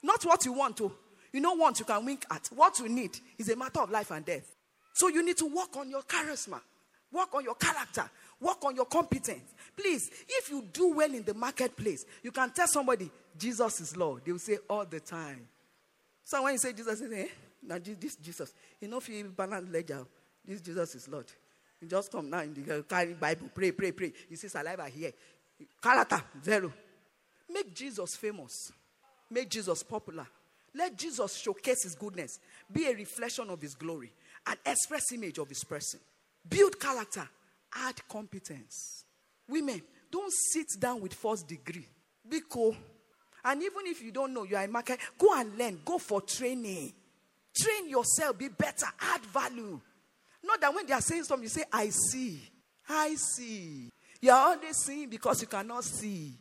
[0.03, 0.91] not what you want to.
[1.33, 2.47] You know, want you can wink at.
[2.55, 4.55] What you need is a matter of life and death.
[4.93, 6.59] So you need to work on your charisma,
[7.11, 9.53] work on your character, work on your competence.
[9.75, 14.23] Please, if you do well in the marketplace, you can tell somebody Jesus is Lord.
[14.25, 15.47] They will say all the time.
[16.23, 17.27] So when you say Jesus, is eh?
[17.63, 20.05] Now this Jesus, you know if you balance ledger,
[20.45, 21.25] this Jesus is Lord.
[21.81, 24.11] You just come now in the carry Bible, pray, pray, pray.
[24.29, 25.11] You see saliva here.
[25.81, 26.73] Character, zero.
[27.49, 28.71] Make Jesus famous.
[29.29, 30.27] Make Jesus popular.
[30.73, 32.39] Let Jesus showcase his goodness,
[32.71, 34.11] be a reflection of his glory,
[34.45, 35.99] an express image of his person.
[36.47, 37.27] Build character,
[37.73, 39.05] add competence.
[39.49, 41.87] Women, don't sit down with first degree.
[42.29, 42.75] Be cool.
[43.43, 45.79] And even if you don't know, you are in market, go and learn.
[45.83, 46.93] Go for training.
[47.55, 49.79] Train yourself, be better, add value.
[50.43, 52.39] Not that when they are saying something, you say, I see.
[52.87, 53.89] I see.
[54.21, 56.33] You are only seeing because you cannot see.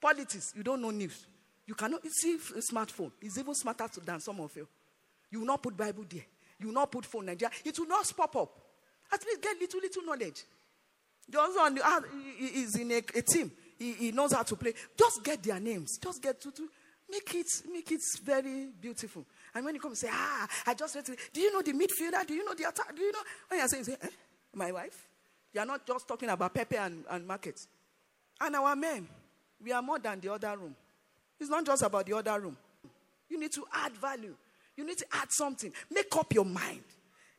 [0.00, 1.26] Politics, you don't know news.
[1.68, 3.12] You cannot you see a smartphone.
[3.20, 4.66] It's even smarter than some of you.
[5.30, 6.24] You will not put Bible there.
[6.58, 7.52] You will not put phone Nigeria.
[7.62, 8.58] It will not pop up.
[9.12, 10.44] At least get little, little knowledge.
[11.32, 12.00] Husband uh,
[12.40, 13.52] is in a, a team.
[13.78, 14.72] He, he, knows how to play.
[14.98, 15.98] Just get their names.
[16.02, 16.68] Just get to, to
[17.10, 19.26] make it make it very beautiful.
[19.54, 21.04] And when you come and say, ah, I just read.
[21.34, 22.26] Do you know the midfielder?
[22.26, 22.96] Do you know the attack?
[22.96, 23.18] Do you know?
[23.48, 24.08] When you're saying, say, eh,
[24.54, 25.06] my wife,
[25.52, 27.68] you are not just talking about Pepe and, and markets.
[28.40, 29.06] And our men,
[29.62, 30.74] we are more than the other room.
[31.40, 32.56] It's not just about the other room.
[33.28, 34.34] You need to add value.
[34.76, 35.72] You need to add something.
[35.90, 36.84] Make up your mind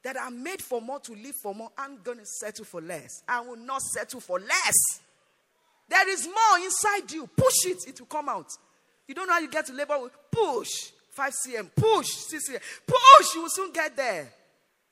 [0.03, 1.71] that I'm made for more to live for more.
[1.77, 3.23] I'm going to settle for less.
[3.27, 4.75] I will not settle for less.
[5.89, 7.27] There is more inside you.
[7.27, 8.47] Push it, it will come out.
[9.07, 9.97] You don't know how you get to labor
[10.31, 10.69] push
[11.11, 14.31] 5 cm, push 6 cm, push, you will soon get there.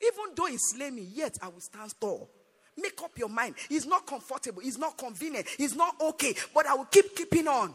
[0.02, 2.30] Even though he slay me, yet I will stand tall.
[2.76, 3.56] Make up your mind.
[3.70, 7.74] It's not comfortable, it's not convenient, it's not okay, but I will keep keeping on.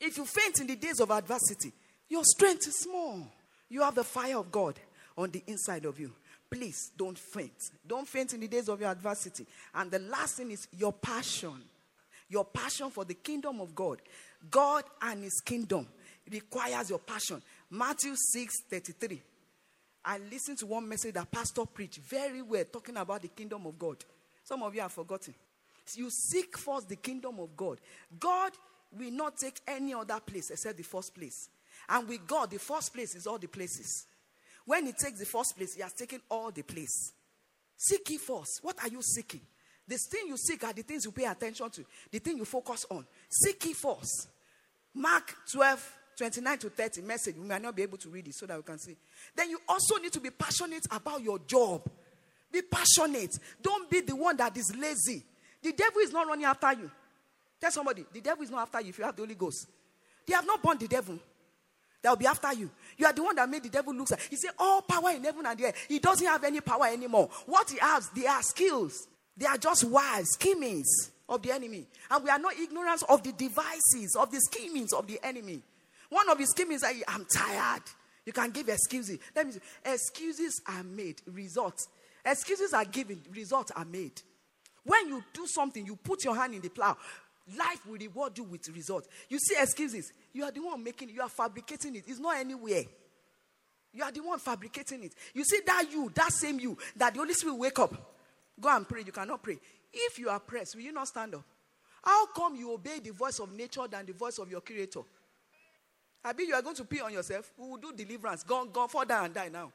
[0.00, 1.72] If you faint in the days of adversity,
[2.08, 3.26] your strength is small.
[3.68, 4.78] You have the fire of God
[5.16, 6.12] on the inside of you.
[6.50, 7.70] Please don't faint.
[7.86, 9.46] Don't faint in the days of your adversity.
[9.74, 11.62] And the last thing is your passion.
[12.28, 14.00] Your passion for the kingdom of God.
[14.50, 15.86] God and his kingdom
[16.30, 17.42] requires your passion.
[17.70, 19.22] Matthew 6 33.
[20.04, 23.76] I listened to one message that pastor preached very well, talking about the kingdom of
[23.76, 23.96] God.
[24.44, 25.34] Some of you have forgotten.
[25.94, 27.80] You seek first the kingdom of God.
[28.18, 28.52] God
[28.98, 31.48] will not take any other place except the first place.
[31.88, 34.06] And with God, the first place is all the places.
[34.64, 37.12] When He takes the first place, He has taken all the place.
[37.76, 38.60] Seek He first.
[38.62, 39.40] What are you seeking?
[39.86, 42.84] The thing you seek are the things you pay attention to, the thing you focus
[42.90, 43.06] on.
[43.30, 44.28] Seek He first.
[44.94, 47.36] Mark 12, 29 to 30 message.
[47.36, 48.96] We might not be able to read it so that we can see.
[49.34, 51.88] Then you also need to be passionate about your job.
[52.50, 53.38] Be passionate.
[53.62, 55.22] Don't be the one that is lazy.
[55.62, 56.90] The devil is not running after you.
[57.60, 59.66] Tell somebody, the devil is not after you if you have the Holy Ghost.
[60.26, 61.18] They have not born the devil.
[62.02, 62.70] That will be after you.
[62.96, 64.08] You are the one that made the devil look.
[64.30, 65.86] He said, All power in heaven and the earth.
[65.88, 67.28] He doesn't have any power anymore.
[67.46, 69.08] What he has, they are skills.
[69.36, 71.86] They are just wise schemings of the enemy.
[72.10, 75.62] And we are not ignorant of the devices, of the schemings of the enemy.
[76.08, 77.82] One of his schemings is, I'm tired.
[78.24, 79.18] You can give excuses.
[79.34, 81.88] Let me say, excuses are made, results.
[82.24, 84.20] Excuses are given, results are made.
[84.84, 86.96] When you do something, you put your hand in the plow,
[87.56, 89.08] life will reward you with results.
[89.28, 92.04] You see excuses, you are the one making you are fabricating it.
[92.06, 92.84] It's not anywhere.
[93.92, 95.14] You are the one fabricating it.
[95.32, 97.94] You see that you, that same you, that the Holy Spirit will wake up.
[98.60, 99.02] Go and pray.
[99.04, 99.58] You cannot pray.
[99.92, 101.44] If you are pressed, will you not stand up?
[102.02, 105.00] How come you obey the voice of nature than the voice of your creator?
[106.24, 107.52] I mean, you are going to pee on yourself.
[107.56, 108.42] We will do deliverance.
[108.42, 109.72] Go, go, fall down and die now.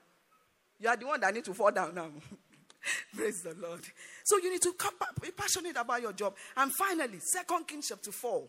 [0.80, 2.09] You are the one that need to fall down now.
[3.16, 3.82] Praise the Lord.
[4.24, 4.74] So you need to
[5.22, 6.36] be passionate about your job.
[6.58, 8.44] And finally, Second Kings chapter 4.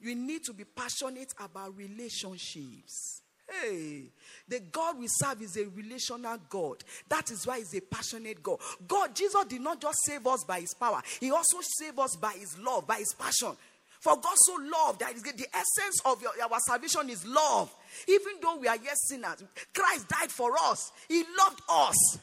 [0.00, 3.20] You need to be passionate about relationships.
[3.62, 4.04] Hey,
[4.48, 6.82] the God we serve is a relational God.
[7.08, 8.60] That is why he's a passionate God.
[8.86, 12.32] God, Jesus did not just save us by his power, he also saved us by
[12.32, 13.56] his love, by his passion.
[14.00, 17.74] For God so loved that the essence of your, our salvation is love.
[18.08, 19.44] Even though we are yet sinners,
[19.74, 20.90] Christ died for us.
[21.06, 22.18] He loved us.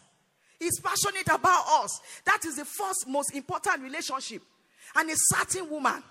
[0.60, 2.00] He's passionate about us.
[2.26, 4.42] That is the first most important relationship.
[4.96, 6.02] And a certain woman,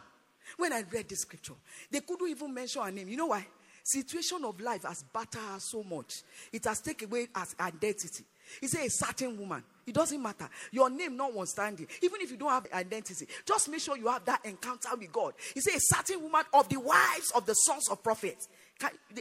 [0.57, 1.55] when I read the scripture,
[1.91, 3.09] they couldn't even mention her name.
[3.09, 3.47] You know why?
[3.83, 6.23] Situation of life has battered her so much.
[6.53, 8.25] It has taken away her identity.
[8.61, 9.63] He said, a certain woman.
[9.87, 10.49] It doesn't matter.
[10.73, 11.87] Your name notwithstanding.
[12.03, 15.35] Even if you don't have identity, just make sure you have that encounter with God.
[15.55, 18.49] He said, a certain woman of the wives of the sons of prophets.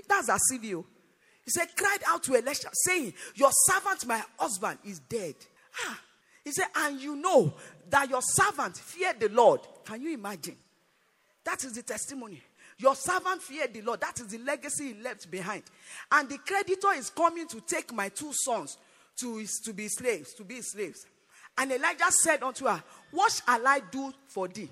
[0.07, 0.83] That's a CVO.
[1.45, 5.35] He said, cried out to Elisha, saying, Your servant, my husband, is dead.
[5.85, 6.01] Ah.
[6.43, 7.53] He said, And you know
[7.89, 9.61] that your servant feared the Lord.
[9.85, 10.57] Can you imagine?
[11.43, 12.41] That is the testimony.
[12.77, 14.01] Your servant feared the Lord.
[14.01, 15.63] That is the legacy he left behind.
[16.11, 18.77] And the creditor is coming to take my two sons
[19.17, 21.05] to, to be slaves, to be slaves.
[21.57, 24.69] And Elijah said unto her, What shall I do for thee?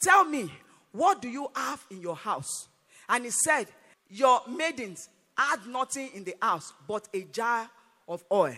[0.00, 0.50] Tell me,
[0.92, 2.68] what do you have in your house?
[3.08, 3.66] And he said,
[4.08, 7.68] Your maidens had nothing in the house but a jar
[8.08, 8.56] of oil.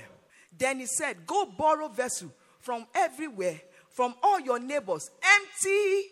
[0.57, 3.61] Then he said, Go borrow vessel from everywhere,
[3.91, 6.03] from all your neighbors, empty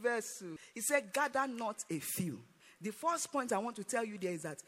[0.00, 0.56] vessel.
[0.74, 2.40] He said, Gather not a few.
[2.80, 4.58] The first point I want to tell you there is that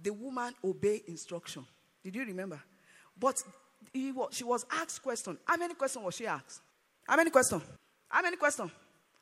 [0.00, 1.66] the woman obeyed instruction.
[2.02, 2.60] Did you remember?
[3.18, 3.42] But
[3.92, 5.38] he was, she was asked question.
[5.44, 6.60] How many questions was she asked?
[7.06, 7.62] How many questions?
[8.08, 8.70] How many questions?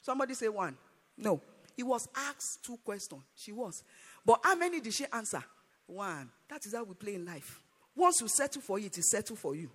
[0.00, 0.76] Somebody say one.
[1.16, 1.40] No.
[1.76, 3.22] He was asked two questions.
[3.34, 3.82] She was.
[4.24, 5.42] But how many did she answer?
[5.86, 6.30] One.
[6.48, 7.60] That is how we play in life.
[7.94, 9.70] Once you settle for it, it is settled for you.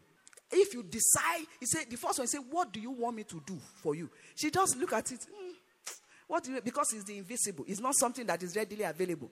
[0.51, 3.23] If you decide, he said, the first one, he said, What do you want me
[3.23, 4.09] to do for you?
[4.35, 5.19] She just look at it.
[5.19, 5.53] Mm,
[6.27, 9.29] what do you, because it's the invisible, it's not something that is readily available.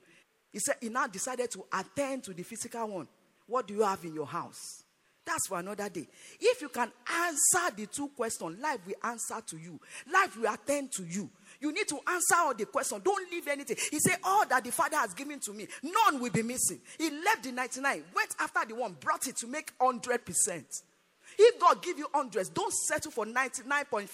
[0.51, 3.07] He said, He now decided to attend to the physical one.
[3.47, 4.83] What do you have in your house?
[5.25, 6.07] That's for another day.
[6.39, 9.79] If you can answer the two questions, life will answer to you.
[10.11, 11.29] Life will attend to you.
[11.65, 13.01] You need to answer all the questions.
[13.03, 13.75] Don't leave anything.
[13.89, 16.79] He said, All that the Father has given to me, none will be missing.
[16.99, 20.63] He left the 99, went after the one, brought it to make 100%.
[21.39, 24.07] If God give you hundreds, don't settle for 99.5.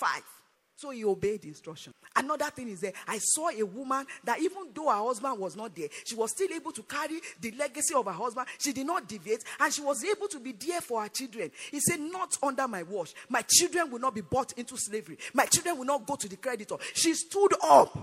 [0.82, 1.94] So he obeyed the instruction.
[2.16, 5.76] Another thing is that I saw a woman that even though her husband was not
[5.76, 8.48] there, she was still able to carry the legacy of her husband.
[8.58, 11.52] She did not deviate and she was able to be there for her children.
[11.70, 13.14] He said, Not under my watch.
[13.30, 15.20] My children will not be bought into slavery.
[15.36, 16.78] My children will not go to the creditor.
[16.96, 17.94] She stood up,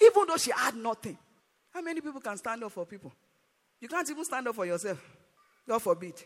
[0.00, 1.18] even though she had nothing.
[1.74, 3.12] How many people can stand up for people?
[3.80, 5.04] You can't even stand up for yourself.
[5.66, 6.22] God forbid.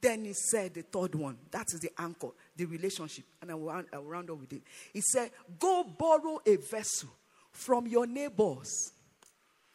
[0.00, 1.38] Then he said the third one.
[1.50, 3.24] That is the anchor, the relationship.
[3.40, 4.62] And I will, I will round up with it.
[4.92, 7.08] He said, Go borrow a vessel
[7.50, 8.92] from your neighbors.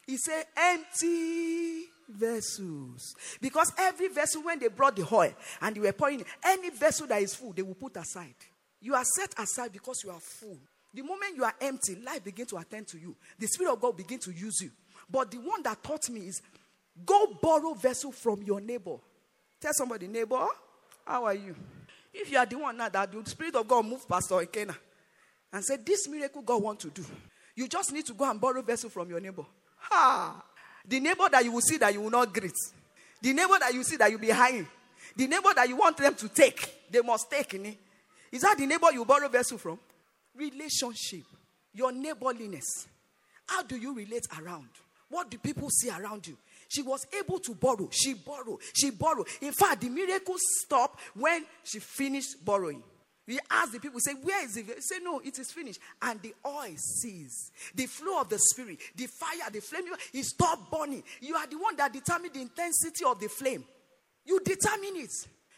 [0.05, 3.15] He said, Empty vessels.
[3.41, 7.21] Because every vessel, when they brought the oil and they were pouring, any vessel that
[7.21, 8.35] is full, they will put aside.
[8.81, 10.57] You are set aside because you are full.
[10.93, 13.15] The moment you are empty, life begins to attend to you.
[13.39, 14.69] The Spirit of God begins to use you.
[15.09, 16.41] But the one that taught me is
[17.05, 18.97] go borrow vessel from your neighbor.
[19.63, 20.45] Tell somebody, neighbor,
[21.07, 21.55] how are you?
[22.13, 24.75] If you are the one now that the Spirit of God moved Pastor Ikena
[25.53, 27.05] and said, This miracle God want to do,
[27.55, 29.45] you just need to go and borrow vessel from your neighbor.
[29.77, 30.43] Ha!
[30.85, 32.51] The neighbor that you will see that you will not greet.
[33.21, 34.67] The neighbor that you see that you'll be hiding.
[35.15, 37.77] The neighbor that you want them to take, they must take it.
[38.33, 39.79] Is that the neighbor you borrow vessel from?
[40.35, 41.23] Relationship.
[41.73, 42.87] Your neighborliness.
[43.47, 44.67] How do you relate around?
[45.07, 46.37] What do people see around you?
[46.73, 47.87] She was able to borrow.
[47.91, 48.59] She borrowed.
[48.73, 49.27] She borrowed.
[49.41, 52.81] In fact, the miracle stopped when she finished borrowing.
[53.27, 54.83] We asked the people, say, Where is it?
[54.83, 55.79] Say, No, it is finished.
[56.01, 57.51] And the oil ceased.
[57.75, 61.03] The flow of the spirit, the fire, the flame, it stopped burning.
[61.21, 63.63] You are the one that determined the intensity of the flame.
[64.25, 65.11] You determine it.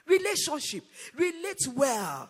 [0.06, 0.84] Relationship.
[1.16, 2.30] Relate well.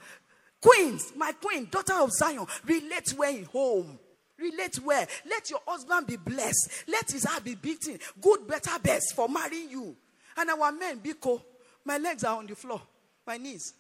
[0.61, 3.99] Queens, my queen, daughter of Zion, relate well in home.
[4.37, 5.05] Relate well.
[5.29, 6.83] Let your husband be blessed.
[6.87, 7.99] Let his heart be beating.
[8.21, 9.95] Good, better, best for marrying you.
[10.37, 11.41] And our men, Biko,
[11.85, 12.81] my legs are on the floor,
[13.25, 13.73] my knees.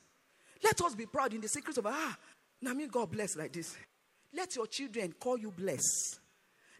[0.63, 2.17] Let us be proud in the secret of ah,
[2.61, 3.75] now me God bless like this.
[4.33, 6.19] Let your children call you blessed.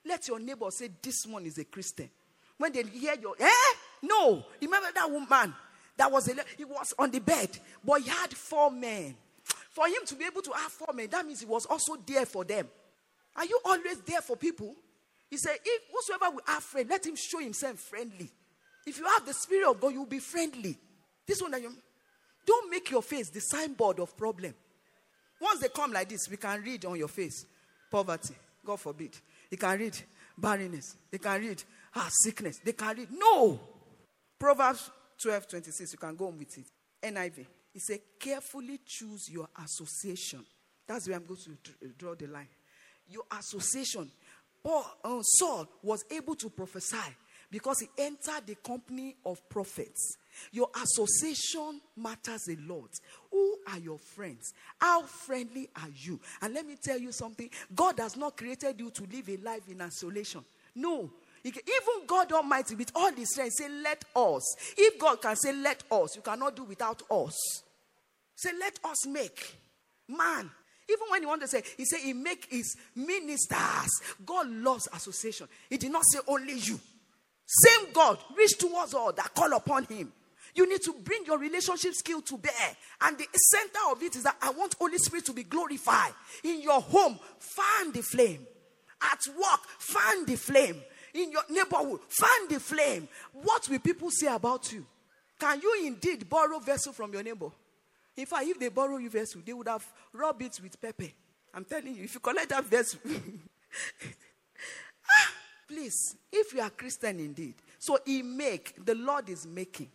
[0.06, 2.10] Let your neighbor say this one is a Christian.
[2.58, 3.74] When they hear your eh?
[4.02, 4.46] No.
[4.62, 5.54] Remember that woman
[5.98, 7.50] that was a, he was on the bed,
[7.84, 9.16] but he had four men.
[9.72, 12.26] For him to be able to have four men, that means he was also there
[12.26, 12.68] for them.
[13.36, 14.74] Are you always there for people?
[15.30, 18.30] He said, If whosoever will have friend, let him show himself friendly.
[18.86, 20.78] If you have the spirit of God, you'll be friendly.
[21.28, 21.52] This one,
[22.46, 24.54] don't make your face the signboard of problem.
[25.42, 27.46] Once they come like this, we can read on your face
[27.92, 28.36] poverty.
[28.64, 29.16] God forbid.
[29.50, 29.98] You can read
[30.38, 30.96] barrenness.
[31.12, 31.64] They can read
[31.96, 32.60] ah, sickness.
[32.64, 33.10] They can read.
[33.12, 33.60] No.
[34.40, 34.90] Proverbs
[35.22, 35.92] 12 26.
[35.94, 36.66] You can go on with it.
[37.04, 37.46] NIV.
[37.74, 40.46] He said, carefully choose your association.
[40.88, 42.48] That's where I'm going to draw the line
[43.10, 44.10] your association.
[44.64, 46.98] Paul, uh, Saul was able to prophesy
[47.52, 50.18] because he entered the company of prophets.
[50.52, 52.90] Your association matters a lot.
[53.32, 54.54] Who are your friends?
[54.80, 56.20] How friendly are you?
[56.42, 59.70] And let me tell you something God has not created you to live a life
[59.70, 60.44] in isolation.
[60.76, 61.12] No.
[61.46, 64.56] Even God Almighty, with all His strength, say, Let us.
[64.78, 67.36] If God can say, Let us, you cannot do without us.
[68.36, 69.56] Say, Let us make.
[70.08, 70.50] Man,
[70.90, 73.90] even when he wanted to say, he said he make his ministers.
[74.26, 75.48] God loves association.
[75.70, 76.80] He did not say only you.
[77.46, 80.12] Same God, reach towards all that call upon him.
[80.56, 82.78] You need to bring your relationship skill to bear.
[83.02, 86.14] And the center of it is that I want Holy Spirit to be glorified.
[86.44, 88.48] In your home, fan the flame.
[89.02, 90.82] At work, fan the flame.
[91.14, 93.08] In your neighborhood, fan the flame.
[93.34, 94.86] What will people say about you?
[95.40, 97.50] Can you indeed borrow vessel from your neighbor?
[98.18, 101.12] In fact, if they borrow you vessel, they would have rubbed it with pepper.
[101.54, 103.00] I'm telling you, if you collect that vessel,
[105.10, 105.32] ah,
[105.68, 109.90] please, if you are Christian indeed, so he make, the Lord is making,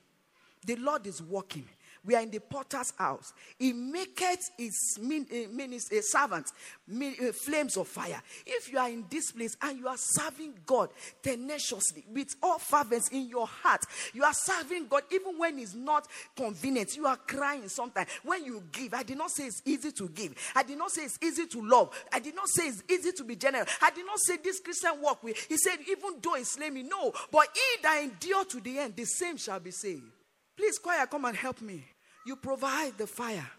[0.65, 1.65] the Lord is working.
[2.05, 3.33] We are in the potter's house.
[3.59, 6.53] He maketh his minister, uh, servants
[6.91, 8.21] uh, flames of fire.
[8.47, 10.91] If you are in this place and you are serving God
[11.23, 13.83] tenaciously with all fervence in your heart,
[14.15, 16.07] you are serving God even when it's not
[16.37, 16.97] convenient.
[16.97, 18.09] You are crying sometimes.
[18.23, 20.35] When you give, I did not say it's easy to give.
[20.55, 21.91] I did not say it's easy to love.
[22.13, 23.69] I did not say it's easy to be generous.
[23.83, 25.37] I did not say this Christian walk with.
[25.49, 27.13] He said, even though it's slay me, no.
[27.31, 30.05] But he that endure to the end, the same shall be saved.
[30.61, 31.83] Please, choir, come and help me.
[32.27, 33.51] You provide the fire,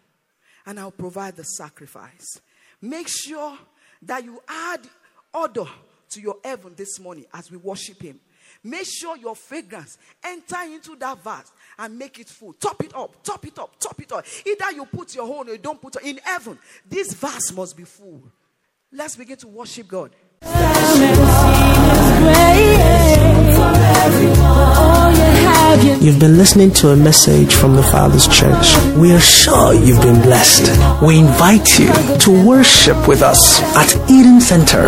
[0.68, 2.40] and I'll provide the sacrifice.
[2.80, 3.58] Make sure
[4.04, 4.82] that you add
[5.34, 5.66] order
[6.12, 8.20] to your heaven this morning as we worship Him.
[8.64, 12.54] Make sure your fragrance enter into that vase and make it full.
[12.54, 14.24] Top it up, top it up, top it up.
[14.46, 16.60] Either you put your own or you don't put it in heaven.
[16.88, 18.22] This vase must be full.
[18.92, 20.12] Let's begin to worship God.
[25.72, 28.76] You've been listening to a message from the Father's Church.
[28.98, 30.68] We are sure you've been blessed.
[31.02, 31.88] We invite you
[32.20, 34.88] to worship with us at Eden Center,